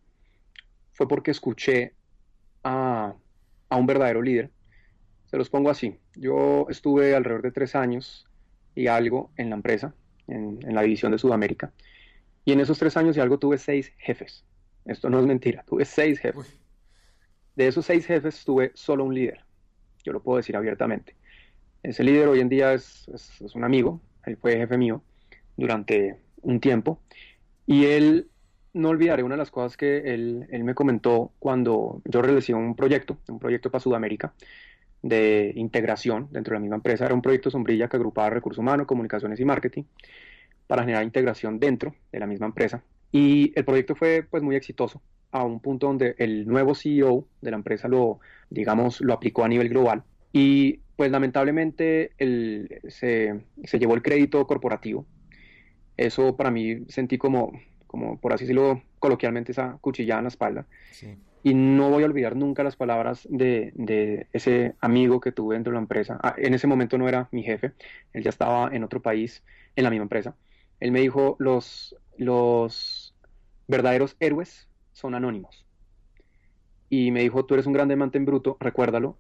Fue 0.94 1.08
porque 1.08 1.32
escuché 1.32 1.96
a, 2.64 3.16
un 3.72 3.88
verdadero 3.88 4.22
líder. 4.22 4.52
Se 5.32 5.38
los 5.38 5.50
pongo 5.50 5.72
así. 5.72 5.98
Yo 6.16 6.68
estuve 6.70 7.16
alrededor 7.16 7.42
de 7.42 7.52
tres 7.52 7.74
años 7.74 8.28
y 8.76 8.86
algo 8.86 9.32
en 9.36 9.50
la 9.50 9.56
empresa, 9.56 9.96
en, 10.28 10.60
la 10.76 10.84
división 10.84 11.12
de 11.12 11.18
Sudamérica. 11.18 11.72
Y 12.46 12.52
en 12.54 12.60
esos 12.60 12.80
tres 12.80 12.98
años 12.98 13.18
y 13.18 13.20
algo 13.20 13.38
tuve 13.38 13.58
seis 13.58 13.94
jefes. 13.98 14.44
Esto 14.86 15.10
no 15.10 15.20
es 15.20 15.26
mentira, 15.26 15.64
tuve 15.64 15.86
seis 15.86 16.20
jefes. 16.20 16.58
De 17.56 17.68
esos 17.68 17.86
seis 17.86 18.06
jefes 18.06 18.44
tuve 18.44 18.72
solo 18.74 19.04
un 19.04 19.14
líder, 19.14 19.46
yo 20.04 20.14
lo 20.14 20.24
puedo 20.24 20.38
decir 20.38 20.56
abiertamente. 20.56 21.16
Ese 21.84 22.04
líder 22.04 22.28
hoy 22.28 22.40
en 22.40 22.50
día 22.50 22.74
es, 22.74 23.08
un 23.54 23.64
amigo, 23.64 24.02
él 24.26 24.38
fue 24.38 24.56
jefe 24.56 24.78
mío 24.78 25.04
durante 25.58 26.18
un 26.42 26.60
tiempo 26.60 27.02
y 27.66 27.86
él, 27.86 28.30
no 28.74 28.90
olvidaré 28.90 29.24
una 29.24 29.36
de 29.36 29.40
las 29.40 29.52
cosas 29.52 29.76
que 29.76 30.14
él, 30.14 30.48
me 30.64 30.74
comentó 30.74 31.34
cuando 31.40 32.02
yo 32.06 32.22
realicé 32.22 32.54
un 32.54 32.76
proyecto, 32.76 33.18
un 33.28 33.40
proyecto 33.40 33.70
para 33.70 33.82
Sudamérica, 33.82 34.34
de 35.02 35.52
integración 35.56 36.30
dentro 36.32 36.52
de 36.54 36.58
la 36.58 36.62
misma 36.62 36.76
empresa. 36.78 37.06
Era 37.06 37.14
un 37.14 37.22
proyecto 37.22 37.52
sombrilla 37.52 37.90
que 37.90 37.98
agrupaba 37.98 38.30
recursos 38.30 38.60
humanos, 38.60 38.88
comunicaciones 38.88 39.40
y 39.40 39.46
marketing 39.46 39.84
para 40.68 40.84
generar 40.84 41.04
integración 41.04 41.60
dentro 41.60 41.96
de 42.12 42.20
la 42.20 42.28
misma 42.28 42.48
empresa. 42.48 42.84
Y 43.12 43.52
el 43.56 43.66
proyecto 43.66 43.96
fue 43.96 44.26
pues 44.30 44.42
muy 44.42 44.56
exitoso 44.56 45.02
a 45.32 45.44
un 45.44 45.60
punto 45.60 45.88
donde 45.88 46.16
el 46.18 46.46
nuevo 46.48 46.76
CEO 46.76 47.26
de 47.42 47.52
la 47.52 47.58
empresa 47.58 47.88
lo, 47.88 48.20
digamos, 48.50 49.02
lo 49.02 49.14
aplicó 49.14 49.44
a 49.44 49.48
nivel 49.48 49.70
global. 49.70 50.04
Y 50.34 50.80
pues 50.96 51.12
lamentablemente 51.12 52.12
se, 52.88 53.42
se, 53.64 53.80
llevó 53.80 53.96
el 53.96 54.02
crédito 54.02 54.46
corporativo. 54.46 55.06
Eso 55.98 56.36
para 56.36 56.52
mí 56.52 56.86
sentí 56.90 57.18
como, 57.18 57.52
como 57.88 58.20
por 58.20 58.34
así 58.34 58.44
decirlo 58.44 58.82
coloquialmente, 59.00 59.52
esa 59.52 59.78
cuchillada 59.82 60.20
en 60.20 60.26
la 60.26 60.30
espalda. 60.30 60.68
Y 61.44 61.56
no 61.56 61.90
voy 61.90 62.04
a 62.04 62.06
olvidar 62.06 62.36
nunca 62.36 62.64
las 62.64 62.76
palabras 62.76 63.28
de, 63.30 63.72
de, 63.74 64.28
ese 64.32 64.76
amigo 64.80 65.20
que 65.20 65.32
tuve 65.32 65.56
dentro 65.56 65.72
de 65.72 65.76
la 65.76 65.82
empresa. 65.82 66.20
Ah, 66.22 66.36
en 66.38 66.54
ese 66.54 66.68
momento 66.68 67.00
no 67.00 67.10
era 67.10 67.30
mi 67.32 67.42
jefe, 67.42 67.72
él 68.14 68.24
ya 68.24 68.30
estaba 68.30 68.70
en 68.72 68.84
otro 68.84 69.02
país, 69.02 69.44
en 69.76 69.84
la 69.84 69.90
misma 69.90 70.04
empresa. 70.04 70.36
Él 70.82 70.92
me 70.92 71.00
dijo, 71.00 71.38
los, 71.40 71.96
los 72.18 73.16
verdaderos 73.68 74.18
héroes 74.20 74.68
son 74.92 75.16
anónimos. 75.16 75.66
Y 76.90 77.12
me 77.12 77.22
dijo, 77.22 77.46
tú 77.46 77.54
eres 77.54 77.68
un 77.68 77.74
gran 77.74 77.88
diamante 77.88 78.18
en 78.18 78.26
bruto, 78.26 78.58
recuérdalo. 78.60 79.18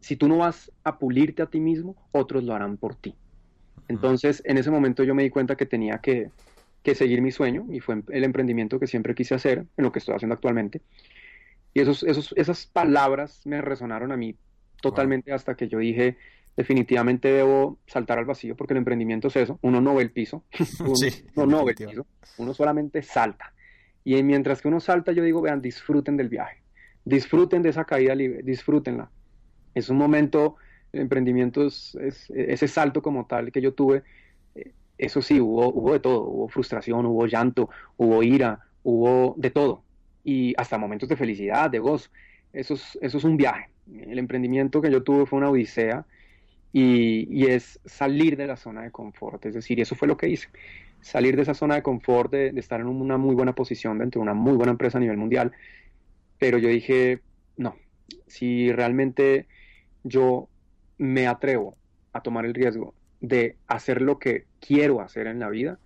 Si 0.00 0.16
tú 0.16 0.26
no 0.26 0.38
vas 0.38 0.72
a 0.82 0.98
pulirte 0.98 1.42
a 1.42 1.46
ti 1.46 1.60
mismo, 1.60 1.94
otros 2.10 2.42
lo 2.42 2.54
harán 2.54 2.78
por 2.78 2.96
ti. 2.96 3.14
Entonces, 3.86 4.42
en 4.46 4.58
ese 4.58 4.70
momento 4.70 5.04
yo 5.04 5.14
me 5.14 5.22
di 5.22 5.30
cuenta 5.30 5.56
que 5.56 5.66
tenía 5.66 5.98
que, 5.98 6.30
seguir 6.94 7.22
mi 7.22 7.30
sueño 7.30 7.66
y 7.70 7.80
fue 7.80 8.02
el 8.08 8.24
emprendimiento 8.24 8.80
que 8.80 8.86
siempre 8.86 9.14
quise 9.14 9.34
hacer, 9.34 9.66
en 9.76 9.84
lo 9.84 9.92
que 9.92 9.98
estoy 9.98 10.14
haciendo 10.14 10.34
actualmente. 10.34 10.80
Y 11.74 11.80
esos, 11.80 12.02
esos, 12.02 12.32
esas 12.36 12.66
palabras 12.66 13.46
me 13.46 13.60
resonaron 13.60 14.10
a 14.10 14.16
mí 14.16 14.36
totalmente 14.80 15.32
hasta 15.32 15.54
que 15.54 15.68
yo 15.68 15.78
dije, 15.78 16.16
definitivamente 16.56 17.28
debo 17.28 17.78
saltar 17.86 18.18
al 18.18 18.24
vacío 18.24 18.56
porque 18.56 18.74
el 18.74 18.78
emprendimiento 18.78 19.28
es 19.28 19.36
eso, 19.36 19.58
uno 19.62 19.80
no 19.80 19.94
ve 19.94 20.02
el 20.02 20.10
piso, 20.10 20.44
uno 21.34 21.46
no 21.46 21.64
ve 21.64 21.74
el 21.76 21.86
piso, 21.88 22.06
uno 22.38 22.54
solamente 22.54 23.02
salta. 23.02 23.52
Y 24.04 24.22
mientras 24.22 24.60
que 24.60 24.68
uno 24.68 24.80
salta, 24.80 25.12
yo 25.12 25.22
digo, 25.22 25.40
vean, 25.40 25.62
disfruten 25.62 26.16
del 26.16 26.28
viaje, 26.28 26.62
disfruten 27.04 27.62
de 27.62 27.70
esa 27.70 27.84
caída 27.84 28.14
libre, 28.14 28.42
disfrútenla. 28.42 29.10
Es 29.74 29.88
un 29.88 29.96
momento, 29.96 30.56
el 30.92 31.00
emprendimiento 31.00 31.66
es, 31.66 31.96
ese 32.34 32.68
salto 32.68 33.02
como 33.02 33.26
tal 33.26 33.50
que 33.50 33.62
yo 33.62 33.72
tuve, 33.72 34.02
eh, 34.54 34.72
eso 34.98 35.22
sí, 35.22 35.40
hubo, 35.40 35.72
hubo 35.72 35.92
de 35.94 36.00
todo, 36.00 36.22
hubo 36.22 36.48
frustración, 36.48 37.06
hubo 37.06 37.26
llanto, 37.26 37.70
hubo 37.96 38.22
ira, 38.22 38.66
hubo 38.82 39.34
de 39.38 39.50
todo, 39.50 39.82
y 40.22 40.54
hasta 40.56 40.78
momentos 40.78 41.08
de 41.08 41.16
felicidad, 41.16 41.70
de 41.70 41.78
gozo. 41.78 42.10
Eso 42.52 42.74
es, 42.74 42.96
eso 43.00 43.18
es 43.18 43.24
un 43.24 43.36
viaje. 43.36 43.68
El 43.92 44.18
emprendimiento 44.18 44.80
que 44.80 44.90
yo 44.90 45.02
tuve 45.02 45.26
fue 45.26 45.38
una 45.38 45.50
odisea, 45.50 46.06
y, 46.76 47.46
es 47.46 47.78
salir 47.84 48.36
de 48.36 48.48
la 48.48 48.56
zona 48.56 48.82
de 48.82 48.90
confort. 48.90 49.46
Es 49.46 49.54
decir, 49.54 49.80
eso 49.80 49.94
fue 49.94 50.08
lo 50.08 50.16
que 50.16 50.28
hice. 50.28 50.48
Salir 51.00 51.36
de 51.36 51.42
esa 51.42 51.54
zona 51.54 51.76
de 51.76 51.82
confort, 51.84 52.32
de, 52.32 52.48
estar 52.56 52.80
en 52.80 52.88
una 52.88 53.16
muy 53.16 53.36
buena 53.36 53.54
posición 53.54 53.98
dentro 53.98 54.18
de 54.18 54.24
una 54.24 54.34
muy 54.34 54.56
buena 54.56 54.72
empresa 54.72 54.98
a 54.98 55.00
nivel 55.00 55.16
mundial. 55.16 55.52
Pero 56.36 56.58
yo 56.58 56.68
dije, 56.68 57.20
no, 57.56 57.76
si 58.26 58.72
realmente 58.72 59.46
yo 60.02 60.48
me 60.98 61.28
atrevo 61.28 61.76
a 62.12 62.22
tomar 62.22 62.44
el 62.44 62.54
riesgo 62.54 62.92
de 63.20 63.56
hacer 63.68 64.02
lo 64.02 64.18
que 64.18 64.46
quiero 64.58 65.00
hacer 65.00 65.28
en 65.28 65.38
la 65.38 65.50
vida 65.50 65.78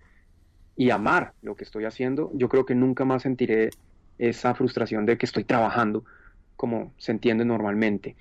y 0.75 0.89
amar 0.89 1.33
lo 1.43 1.55
que 1.55 1.65
estoy 1.65 1.85
haciendo, 1.85 2.31
yo 2.33 2.49
creo 2.49 2.65
que 2.65 2.73
nunca 2.73 3.05
más 3.05 3.21
sentiré 3.21 3.69
esa 4.17 4.55
frustración 4.55 5.05
de 5.05 5.19
que 5.19 5.27
estoy 5.27 5.43
trabajando 5.43 6.03
como 6.55 6.93
se 6.97 7.11
entiende 7.11 7.45
normalmente. 7.45 8.15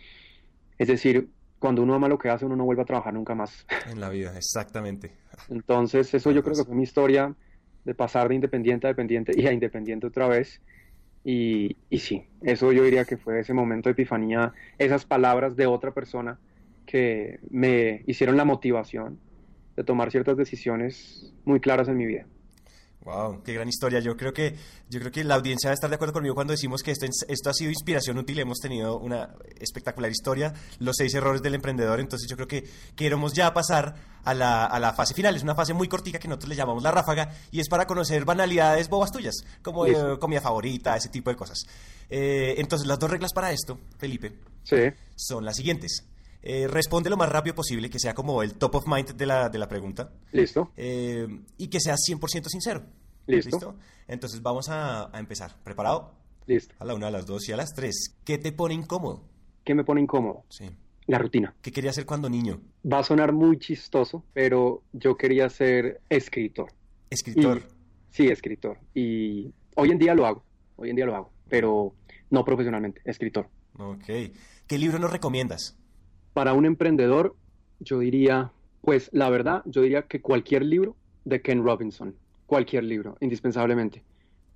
Es 0.76 0.88
decir, 0.88 1.28
cuando 1.58 1.82
uno 1.82 1.94
ama 1.94 2.08
lo 2.08 2.18
que 2.18 2.28
hace, 2.28 2.44
uno 2.44 2.56
no 2.56 2.64
vuelve 2.64 2.82
a 2.82 2.86
trabajar 2.86 3.14
nunca 3.14 3.34
más. 3.34 3.66
En 3.90 4.00
la 4.00 4.08
vida, 4.08 4.36
exactamente. 4.36 5.12
Entonces, 5.48 6.12
eso 6.14 6.30
yo 6.30 6.42
creo 6.42 6.56
que 6.56 6.64
fue 6.64 6.74
mi 6.74 6.82
historia 6.82 7.34
de 7.84 7.94
pasar 7.94 8.28
de 8.28 8.34
independiente 8.34 8.86
a 8.86 8.90
dependiente 8.90 9.32
y 9.34 9.46
a 9.46 9.52
independiente 9.52 10.06
otra 10.06 10.28
vez. 10.28 10.60
Y, 11.24 11.76
y 11.90 11.98
sí, 11.98 12.24
eso 12.42 12.72
yo 12.72 12.84
diría 12.84 13.04
que 13.04 13.16
fue 13.16 13.40
ese 13.40 13.54
momento 13.54 13.88
de 13.88 13.92
epifanía, 13.92 14.52
esas 14.78 15.04
palabras 15.04 15.56
de 15.56 15.66
otra 15.66 15.92
persona 15.92 16.38
que 16.86 17.38
me 17.50 18.02
hicieron 18.06 18.36
la 18.36 18.44
motivación 18.44 19.18
de 19.76 19.84
tomar 19.84 20.10
ciertas 20.10 20.36
decisiones 20.36 21.32
muy 21.44 21.60
claras 21.60 21.88
en 21.88 21.96
mi 21.96 22.06
vida. 22.06 22.26
Wow, 23.08 23.42
qué 23.42 23.54
gran 23.54 23.66
historia. 23.66 24.00
Yo 24.00 24.18
creo 24.18 24.34
que 24.34 24.54
yo 24.90 25.00
creo 25.00 25.10
que 25.10 25.24
la 25.24 25.36
audiencia 25.36 25.68
va 25.68 25.72
a 25.72 25.74
estar 25.74 25.88
de 25.88 25.96
acuerdo 25.96 26.12
conmigo 26.12 26.34
cuando 26.34 26.50
decimos 26.50 26.82
que 26.82 26.90
esto, 26.90 27.06
esto 27.06 27.48
ha 27.48 27.54
sido 27.54 27.70
inspiración 27.70 28.18
útil. 28.18 28.38
Hemos 28.38 28.58
tenido 28.58 28.98
una 28.98 29.30
espectacular 29.58 30.10
historia, 30.10 30.52
los 30.78 30.96
seis 30.96 31.14
errores 31.14 31.40
del 31.40 31.54
emprendedor. 31.54 32.00
Entonces 32.00 32.28
yo 32.28 32.36
creo 32.36 32.46
que 32.48 32.68
queremos 32.94 33.32
ya 33.32 33.54
pasar 33.54 33.94
a 34.24 34.34
la, 34.34 34.66
a 34.66 34.78
la 34.78 34.92
fase 34.92 35.14
final. 35.14 35.34
Es 35.34 35.42
una 35.42 35.54
fase 35.54 35.72
muy 35.72 35.88
cortica 35.88 36.18
que 36.18 36.28
nosotros 36.28 36.50
le 36.50 36.56
llamamos 36.56 36.82
la 36.82 36.90
ráfaga 36.90 37.32
y 37.50 37.60
es 37.60 37.68
para 37.70 37.86
conocer 37.86 38.26
banalidades 38.26 38.90
bobas 38.90 39.10
tuyas, 39.10 39.36
como 39.62 39.86
eh, 39.86 40.18
comida 40.20 40.42
favorita, 40.42 40.94
ese 40.94 41.08
tipo 41.08 41.30
de 41.30 41.36
cosas. 41.36 41.64
Eh, 42.10 42.56
entonces 42.58 42.86
las 42.86 42.98
dos 42.98 43.10
reglas 43.10 43.32
para 43.32 43.52
esto, 43.52 43.78
Felipe, 43.96 44.34
son 45.16 45.46
las 45.46 45.56
siguientes. 45.56 46.04
Eh, 46.42 46.68
responde 46.68 47.10
lo 47.10 47.16
más 47.16 47.28
rápido 47.28 47.54
posible, 47.54 47.90
que 47.90 47.98
sea 47.98 48.14
como 48.14 48.42
el 48.42 48.54
top 48.54 48.76
of 48.76 48.86
mind 48.86 49.14
de 49.14 49.26
la, 49.26 49.48
de 49.48 49.58
la 49.58 49.68
pregunta. 49.68 50.10
Listo. 50.32 50.72
Eh, 50.76 51.26
y 51.56 51.68
que 51.68 51.80
sea 51.80 51.96
100% 51.96 52.46
sincero. 52.48 52.84
Listo. 53.28 53.76
Entonces 54.06 54.42
vamos 54.42 54.68
a, 54.70 55.10
empezar. 55.14 55.54
¿Preparado? 55.62 56.12
Listo. 56.46 56.74
A 56.78 56.84
la 56.84 56.94
una, 56.94 57.08
a 57.08 57.10
las 57.10 57.26
dos 57.26 57.48
y 57.48 57.52
a 57.52 57.56
las 57.56 57.74
tres. 57.74 58.16
¿Qué 58.24 58.38
te 58.38 58.52
pone 58.52 58.74
incómodo? 58.74 59.22
¿Qué 59.64 59.74
me 59.74 59.84
pone 59.84 60.00
incómodo? 60.00 60.44
Sí. 60.48 60.70
La 61.06 61.18
rutina. 61.18 61.54
¿Qué 61.62 61.72
quería 61.72 61.90
hacer 61.90 62.06
cuando 62.06 62.28
niño? 62.28 62.60
Va 62.90 63.00
a 63.00 63.02
sonar 63.02 63.32
muy 63.32 63.58
chistoso, 63.58 64.24
pero 64.32 64.82
yo 64.92 65.16
quería 65.16 65.48
ser 65.48 66.00
escritor. 66.08 66.72
¿Escritor? 67.10 67.62
sí, 68.10 68.28
escritor. 68.28 68.78
Y 68.94 69.52
hoy 69.74 69.90
en 69.90 69.98
día 69.98 70.14
lo 70.14 70.26
hago. 70.26 70.44
Hoy 70.76 70.90
en 70.90 70.96
día 70.96 71.06
lo 71.06 71.16
hago, 71.16 71.32
pero 71.48 71.94
no 72.30 72.44
profesionalmente, 72.44 73.00
escritor. 73.04 73.48
Ok. 73.78 74.04
¿Qué 74.66 74.78
libro 74.78 74.98
nos 74.98 75.10
recomiendas? 75.10 75.76
Para 76.34 76.52
un 76.52 76.66
emprendedor, 76.66 77.34
yo 77.80 77.98
diría, 77.98 78.52
pues 78.82 79.10
la 79.12 79.30
verdad, 79.30 79.62
yo 79.66 79.82
diría 79.82 80.02
que 80.02 80.20
cualquier 80.20 80.64
libro 80.64 80.96
de 81.24 81.42
Ken 81.42 81.62
Robinson, 81.62 82.14
cualquier 82.48 82.82
libro, 82.84 83.18
indispensablemente, 83.20 84.02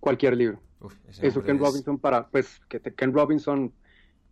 cualquier 0.00 0.34
libro. 0.34 0.58
Eso 1.20 1.44
Ken 1.44 1.58
Robinson 1.58 1.98
para, 1.98 2.26
pues 2.26 2.58
que 2.68 2.80
Ken 2.80 3.12
Robinson, 3.12 3.70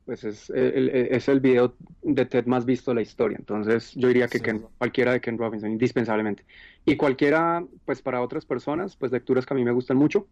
pues 0.07 0.25
es 0.25 0.49
el, 0.49 0.89
es 0.89 1.29
el 1.29 1.41
video 1.41 1.77
de 2.03 2.25
TED 2.25 2.47
más 2.47 2.65
visto 2.65 2.91
de 2.91 2.95
la 2.97 3.03
historia. 3.03 3.37
Entonces 3.39 3.93
yo 3.95 4.09
diría 4.09 4.29
que 4.29 4.41
cualquiera 4.79 5.13
de 5.13 5.21
Ken 5.21 5.37
Robinson, 5.37 5.71
indispensablemente. 5.71 6.45
Y 6.87 6.97
cualquiera, 6.97 7.63
pues 7.85 8.01
para 8.01 8.23
otras 8.23 8.47
personas, 8.47 8.97
pues 8.97 9.13
lecturas 9.13 9.45
que 9.45 9.53
a 9.53 9.57
mí 9.57 9.65
me 9.65 9.73
gustan 9.73 9.99
mucho, 9.99 10.27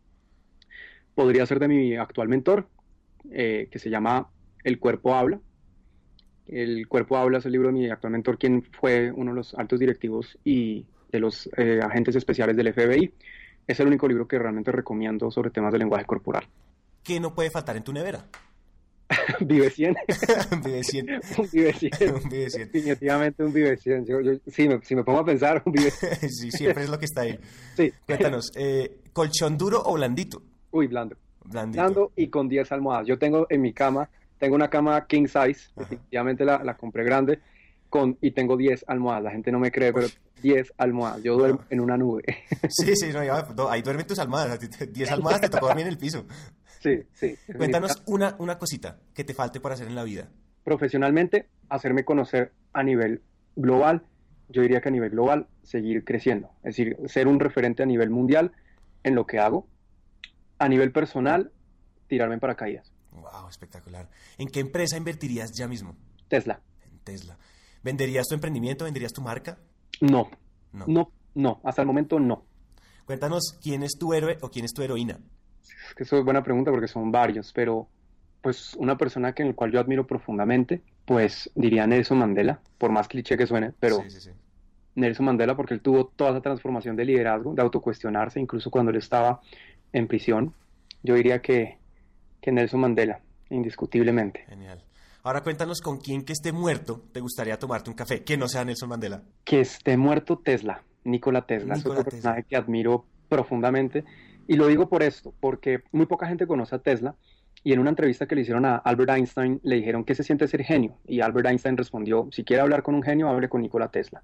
podría 1.14 1.44
ser 1.44 1.58
de 1.60 1.68
mi 1.68 1.96
actual 1.96 2.28
mentor, 2.28 2.66
eh, 3.30 3.68
que 3.70 3.78
se 3.78 3.90
llama 3.90 4.30
El 4.64 4.78
cuerpo 4.78 5.14
habla, 5.14 5.38
el 6.46 6.88
cuerpo 6.88 7.18
habla 7.18 7.38
es 7.38 7.46
el 7.46 7.52
libro 7.52 7.68
de 7.68 7.74
mi 7.74 7.90
actual 7.90 8.14
mentor, 8.14 8.38
quien 8.38 8.62
fue 8.62 9.12
uno 9.12 9.32
de 9.32 9.36
los 9.36 9.52
altos 9.54 9.78
directivos 9.78 10.38
y 10.44 10.86
de 11.11 11.21
los 11.21 11.49
eh, 11.57 11.81
agentes 11.83 12.16
especiales 12.16 12.57
del 12.57 12.73
FBI. 12.73 13.12
Es 13.66 13.81
el 13.81 13.87
único 13.87 14.09
libro 14.09 14.27
que 14.27 14.38
realmente 14.38 14.73
recomiendo 14.73 15.31
sobre 15.31 15.51
temas 15.51 15.73
de 15.73 15.79
lenguaje 15.79 16.05
corporal. 16.05 16.44
¿Qué 17.03 17.21
no 17.21 17.35
puede 17.35 17.51
faltar 17.51 17.77
en 17.77 17.85
tu 17.85 17.92
nevera? 17.92 18.25
Vive 19.40 19.71
100. 19.71 19.97
Vive 20.64 20.85
100. 20.85 21.09
un 21.38 21.49
Vive 21.51 21.73
100. 21.73 22.14
un 22.14 22.29
Vive 22.29 22.51
100. 22.51 22.73
Definitivamente 22.73 23.44
un 23.44 23.53
Vive 23.53 23.77
100. 23.77 24.07
Yo, 24.07 24.18
sí, 24.47 24.68
me, 24.68 24.81
si 24.83 24.94
me 24.94 25.05
pongo 25.05 25.21
a 25.21 25.25
pensar, 25.25 25.62
un 25.64 25.73
Vive 25.73 25.90
100. 25.90 26.31
sí, 26.31 26.51
siempre 26.51 26.85
es 26.85 26.90
lo 26.90 26.99
que 26.99 27.07
está 27.07 27.23
ahí. 27.23 27.38
Sí. 27.77 27.92
Cuéntanos, 28.07 28.51
eh, 28.57 29.01
¿colchón 29.12 29.57
duro 29.57 29.83
o 29.85 29.94
blandito? 29.94 30.42
Uy, 30.71 30.87
blando. 30.87 31.16
Blandito. 31.44 31.83
Blando 31.83 32.12
y 32.16 32.29
con 32.29 32.49
10 32.49 32.73
almohadas. 32.73 33.07
Yo 33.07 33.18
tengo 33.18 33.47
en 33.49 33.62
mi 33.62 33.73
cama 33.73 34.09
tengo 34.38 34.55
una 34.55 34.68
cama 34.68 35.07
king 35.07 35.27
size, 35.27 35.71
definitivamente 35.77 36.44
la, 36.44 36.62
la, 36.62 36.77
compré 36.77 37.05
grande, 37.05 37.40
con, 37.88 38.16
y 38.21 38.31
tengo 38.31 38.57
10 38.57 38.85
almohadas. 38.87 39.25
La 39.25 39.31
gente 39.33 39.51
no 39.51 39.59
me 39.59 39.71
cree, 39.71 39.92
pero 39.92 40.07
10 40.42 40.74
almohadas. 40.77 41.22
Yo 41.22 41.37
duermo 41.37 41.64
en 41.70 41.81
una 41.81 41.96
nube. 41.96 42.22
Sí, 42.68 42.94
sí, 42.96 43.11
no, 43.12 43.68
ahí 43.68 43.83
duermen 43.83 44.07
tus 44.07 44.18
almohadas. 44.18 44.59
10 44.61 45.11
almohadas 45.11 45.40
te 45.40 45.48
tocó 45.48 45.66
dormir 45.66 45.87
en 45.87 45.92
el 45.92 45.98
piso. 45.98 46.27
Sí, 46.81 47.03
sí. 47.12 47.37
Cuéntanos 47.57 48.03
una, 48.07 48.37
una 48.38 48.59
cosita 48.59 48.98
que 49.14 49.24
te 49.24 49.35
falte 49.35 49.61
por 49.61 49.72
hacer 49.72 49.88
en 49.88 49.94
la 49.94 50.05
vida. 50.05 50.29
Profesionalmente, 50.64 51.48
hacerme 51.68 52.05
conocer 52.05 52.53
a 52.72 52.83
nivel 52.83 53.22
global. 53.57 54.05
Yo 54.48 54.62
diría 54.62 54.81
que 54.81 54.88
a 54.88 54.92
nivel 54.92 55.11
global, 55.11 55.48
seguir 55.62 56.05
creciendo. 56.05 56.51
Es 56.59 56.77
decir, 56.77 56.96
ser 57.07 57.27
un 57.27 57.40
referente 57.40 57.83
a 57.83 57.87
nivel 57.87 58.11
mundial 58.11 58.53
en 59.03 59.14
lo 59.14 59.27
que 59.27 59.38
hago. 59.38 59.66
A 60.59 60.68
nivel 60.68 60.92
personal, 60.92 61.53
tirarme 62.07 62.35
en 62.35 62.40
paracaídas. 62.40 62.92
Wow, 63.12 63.48
espectacular. 63.48 64.09
¿En 64.38 64.48
qué 64.48 64.61
empresa 64.61 64.96
invertirías 64.96 65.51
ya 65.53 65.68
mismo? 65.68 65.96
Tesla. 66.29 66.61
En 66.85 66.98
Tesla. 67.01 67.38
¿Venderías 67.83 68.27
tu 68.27 68.35
emprendimiento? 68.35 68.85
¿Venderías 68.85 69.12
tu 69.12 69.22
marca? 69.22 69.59
No. 70.01 70.31
No. 70.72 70.85
No, 70.87 71.12
no. 71.35 71.61
Hasta 71.64 71.83
el 71.83 71.87
momento 71.87 72.18
no. 72.20 72.44
Cuéntanos 73.05 73.59
quién 73.62 73.83
es 73.83 73.98
tu 73.98 74.12
héroe 74.12 74.37
o 74.42 74.51
quién 74.51 74.64
es 74.64 74.72
tu 74.72 74.83
heroína. 74.83 75.18
eso 75.96 76.18
es 76.18 76.24
buena 76.24 76.42
pregunta 76.42 76.70
porque 76.70 76.88
son 76.88 77.11
varios, 77.11 77.53
pero 77.53 77.88
pues 78.42 78.74
una 78.74 78.96
persona 78.96 79.33
que 79.33 79.42
en 79.42 79.48
el 79.48 79.55
cual 79.55 79.72
yo 79.72 79.81
admiro 79.81 80.07
profundamente 80.07 80.83
pues 81.05 81.51
diría 81.55 81.87
Nelson 81.87 82.18
Mandela, 82.18 82.61
por 82.77 82.92
más 82.92 83.09
cliché 83.09 83.38
que 83.38 83.46
suene, 83.46 83.72
pero 83.81 84.05
Nelson 84.94 85.24
Mandela 85.24 85.57
porque 85.57 85.72
él 85.72 85.81
tuvo 85.81 86.07
toda 86.09 86.31
esa 86.33 86.42
transformación 86.42 86.96
de 86.96 87.07
liderazgo, 87.07 87.55
de 87.55 87.62
autocuestionarse, 87.62 88.38
incluso 88.40 88.70
cuando 88.70 88.90
él 88.90 88.98
estaba 88.98 89.40
en 89.94 90.07
prisión. 90.07 90.53
Yo 91.03 91.14
diría 91.14 91.40
que, 91.40 91.79
que 92.42 92.53
Nelson 92.53 92.81
Mandela, 92.81 93.20
indiscutiblemente. 93.48 94.44
Genial. 94.48 94.83
Ahora 95.28 95.42
cuéntanos 95.42 95.82
con 95.82 95.98
quién 95.98 96.24
que 96.24 96.32
esté 96.32 96.52
muerto 96.52 97.02
te 97.12 97.20
gustaría 97.20 97.58
tomarte 97.58 97.90
un 97.90 97.96
café, 97.96 98.24
que 98.24 98.38
no 98.38 98.48
sea 98.48 98.64
Nelson 98.64 98.88
Mandela. 98.88 99.22
Que 99.44 99.60
esté 99.60 99.98
muerto 99.98 100.38
Tesla, 100.38 100.82
Nikola 101.04 101.42
Tesla. 101.42 101.74
es 101.74 101.84
un 101.84 101.96
personaje 101.96 102.44
que 102.44 102.56
admiro 102.56 103.04
profundamente. 103.28 104.06
Y 104.46 104.56
lo 104.56 104.68
digo 104.68 104.88
por 104.88 105.02
esto, 105.02 105.34
porque 105.38 105.82
muy 105.92 106.06
poca 106.06 106.28
gente 106.28 106.46
conoce 106.46 106.76
a 106.76 106.78
Tesla. 106.78 107.14
Y 107.62 107.74
en 107.74 107.80
una 107.80 107.90
entrevista 107.90 108.24
que 108.24 108.36
le 108.36 108.40
hicieron 108.40 108.64
a 108.64 108.76
Albert 108.76 109.10
Einstein, 109.10 109.60
le 109.64 109.76
dijeron 109.76 110.02
que 110.02 110.14
se 110.14 110.22
siente 110.22 110.48
ser 110.48 110.64
genio. 110.64 110.96
Y 111.06 111.20
Albert 111.20 111.48
Einstein 111.48 111.76
respondió, 111.76 112.30
si 112.32 112.42
quiere 112.42 112.62
hablar 112.62 112.82
con 112.82 112.94
un 112.94 113.02
genio, 113.02 113.28
hable 113.28 113.50
con 113.50 113.60
Nikola 113.60 113.88
Tesla. 113.88 114.22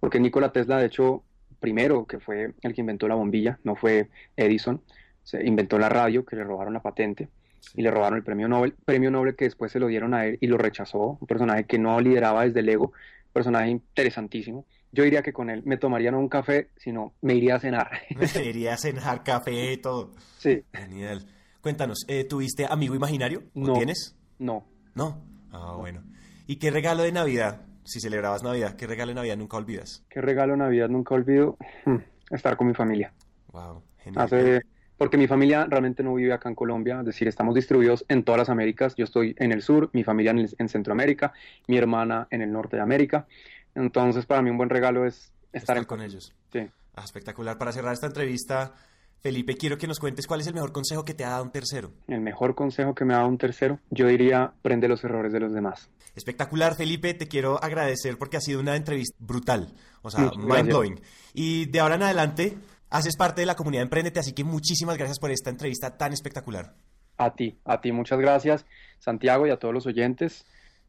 Porque 0.00 0.20
Nikola 0.20 0.52
Tesla, 0.52 0.78
de 0.78 0.86
hecho, 0.86 1.22
primero 1.58 2.06
que 2.06 2.18
fue 2.18 2.54
el 2.62 2.74
que 2.74 2.80
inventó 2.80 3.08
la 3.08 3.14
bombilla, 3.14 3.58
no 3.62 3.76
fue 3.76 4.08
Edison, 4.38 4.80
se 5.22 5.46
inventó 5.46 5.78
la 5.78 5.90
radio, 5.90 6.24
que 6.24 6.34
le 6.34 6.44
robaron 6.44 6.72
la 6.72 6.80
patente 6.80 7.28
y 7.74 7.82
le 7.82 7.90
robaron 7.90 8.18
el 8.18 8.24
premio 8.24 8.48
Nobel, 8.48 8.74
premio 8.84 9.10
Nobel 9.10 9.36
que 9.36 9.44
después 9.44 9.72
se 9.72 9.78
lo 9.78 9.86
dieron 9.86 10.14
a 10.14 10.26
él 10.26 10.38
y 10.40 10.46
lo 10.46 10.58
rechazó, 10.58 11.18
un 11.20 11.26
personaje 11.26 11.64
que 11.64 11.78
no 11.78 12.00
lideraba 12.00 12.44
desde 12.44 12.60
el 12.60 12.68
ego, 12.68 12.86
un 12.86 13.32
personaje 13.32 13.70
interesantísimo. 13.70 14.66
Yo 14.92 15.04
diría 15.04 15.22
que 15.22 15.32
con 15.32 15.50
él 15.50 15.62
me 15.64 15.76
tomaría 15.76 16.10
no 16.10 16.18
un 16.18 16.28
café, 16.28 16.70
sino 16.76 17.14
me 17.22 17.34
iría 17.34 17.56
a 17.56 17.60
cenar. 17.60 17.90
Me 18.16 18.26
iría 18.44 18.74
a 18.74 18.76
cenar 18.76 19.22
café 19.22 19.72
y 19.72 19.76
todo. 19.76 20.12
Sí. 20.38 20.64
Genial. 20.72 21.26
Cuéntanos, 21.60 22.04
¿eh, 22.08 22.24
¿tuviste 22.24 22.66
amigo 22.68 22.94
imaginario? 22.94 23.44
no, 23.54 23.74
tienes? 23.74 24.16
No. 24.38 24.66
¿No? 24.94 25.22
Ah, 25.52 25.76
bueno. 25.78 26.02
¿Y 26.46 26.56
qué 26.56 26.70
regalo 26.70 27.02
de 27.02 27.12
Navidad, 27.12 27.62
si 27.84 28.00
celebrabas 28.00 28.42
Navidad, 28.42 28.74
qué 28.76 28.86
regalo 28.86 29.10
de 29.10 29.16
Navidad 29.16 29.36
nunca 29.36 29.58
olvidas? 29.58 30.04
¿Qué 30.08 30.20
regalo 30.20 30.52
de 30.52 30.58
Navidad 30.58 30.88
nunca 30.88 31.14
olvido? 31.14 31.56
Hmm, 31.84 31.98
estar 32.30 32.56
con 32.56 32.66
mi 32.66 32.74
familia. 32.74 33.12
Wow, 33.52 33.82
genial. 33.98 34.24
Hace 34.24 34.62
porque 35.00 35.16
mi 35.16 35.26
familia 35.26 35.64
realmente 35.64 36.02
no 36.02 36.12
vive 36.12 36.34
acá 36.34 36.50
en 36.50 36.54
Colombia, 36.54 36.98
es 37.00 37.06
decir, 37.06 37.26
estamos 37.26 37.54
distribuidos 37.54 38.04
en 38.08 38.22
todas 38.22 38.40
las 38.40 38.50
Américas. 38.50 38.94
Yo 38.96 39.04
estoy 39.04 39.34
en 39.38 39.50
el 39.50 39.62
sur, 39.62 39.88
mi 39.94 40.04
familia 40.04 40.32
en, 40.32 40.68
Centroamérica, 40.68 41.32
mi 41.68 41.78
hermana 41.78 42.28
en 42.30 42.42
el 42.42 42.52
norte 42.52 42.76
de 42.76 42.82
América. 42.82 43.26
Entonces, 43.74 44.26
para 44.26 44.42
mí 44.42 44.50
un 44.50 44.58
buen 44.58 44.68
regalo 44.68 45.06
es 45.06 45.32
estar, 45.54 45.86
con 45.86 46.02
ellos. 46.02 46.34
Sí. 46.52 46.68
Ah, 46.94 47.02
espectacular. 47.02 47.56
Para 47.56 47.72
cerrar 47.72 47.94
esta 47.94 48.08
entrevista, 48.08 48.74
Felipe, 49.20 49.56
quiero 49.56 49.78
que 49.78 49.86
nos 49.86 49.98
cuentes 49.98 50.26
cuál 50.26 50.42
es 50.42 50.48
el 50.48 50.52
mejor 50.52 50.70
consejo 50.70 51.02
que 51.02 51.14
te 51.14 51.24
ha 51.24 51.30
dado 51.30 51.44
un 51.44 51.50
tercero. 51.50 51.92
El 52.06 52.20
mejor 52.20 52.54
consejo 52.54 52.94
que 52.94 53.06
me 53.06 53.14
ha 53.14 53.20
dado 53.20 53.30
un 53.30 53.38
tercero, 53.38 53.80
yo 53.88 54.06
diría, 54.06 54.52
prende 54.60 54.86
los 54.86 55.02
errores 55.02 55.32
de 55.32 55.40
los 55.40 55.54
demás. 55.54 55.88
Espectacular, 56.14 56.76
Felipe. 56.76 57.14
Te 57.14 57.26
quiero 57.26 57.58
agradecer 57.64 58.18
porque 58.18 58.36
ha 58.36 58.40
sido 58.42 58.60
una 58.60 58.76
entrevista 58.76 59.16
brutal, 59.18 59.72
o 60.02 60.10
sea, 60.10 60.30
mind 60.36 60.66
blowing. 60.68 61.00
Y 61.32 61.64
de 61.70 61.80
ahora 61.80 61.94
en 61.94 62.02
adelante 62.02 62.58
haces 62.90 63.16
parte 63.16 63.40
de 63.40 63.46
la 63.46 63.54
comunidad 63.54 63.82
Emprendete, 63.82 64.20
así 64.20 64.32
que 64.32 64.44
muchísimas 64.44 64.98
gracias 64.98 65.18
por 65.18 65.30
esta 65.30 65.50
entrevista 65.50 65.96
tan 65.96 66.12
espectacular. 66.12 66.74
A 67.16 67.34
ti, 67.34 67.58
a 67.64 67.80
ti 67.80 67.92
muchas 67.92 68.18
gracias, 68.18 68.66
Santiago, 68.98 69.46
y 69.46 69.50
a 69.50 69.58
todos 69.58 69.74
los 69.74 69.86
oyentes. 69.86 70.44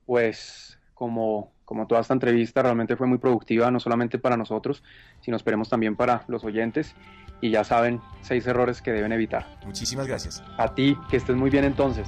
Pues 0.06 0.80
como, 0.94 1.52
como 1.66 1.88
toda 1.88 2.02
esta 2.02 2.14
entrevista 2.14 2.62
realmente 2.62 2.96
fue 2.96 3.08
muy 3.08 3.18
productiva, 3.18 3.70
no 3.72 3.80
solamente 3.80 4.18
para 4.18 4.38
nosotros, 4.38 4.84
sino 5.22 5.38
esperemos 5.38 5.70
también 5.70 5.96
para 5.96 6.24
los 6.28 6.44
oyentes. 6.44 6.96
Y 7.42 7.50
ya 7.50 7.64
saben, 7.64 8.02
seis 8.22 8.46
errores 8.46 8.82
que 8.82 8.92
deben 8.92 9.12
evitar. 9.12 9.60
Muchísimas 9.66 10.08
gracias. 10.08 10.44
A 10.58 10.76
ti, 10.76 10.96
que 11.10 11.18
estés 11.18 11.36
muy 11.36 11.50
bien 11.50 11.66
entonces. 11.66 12.08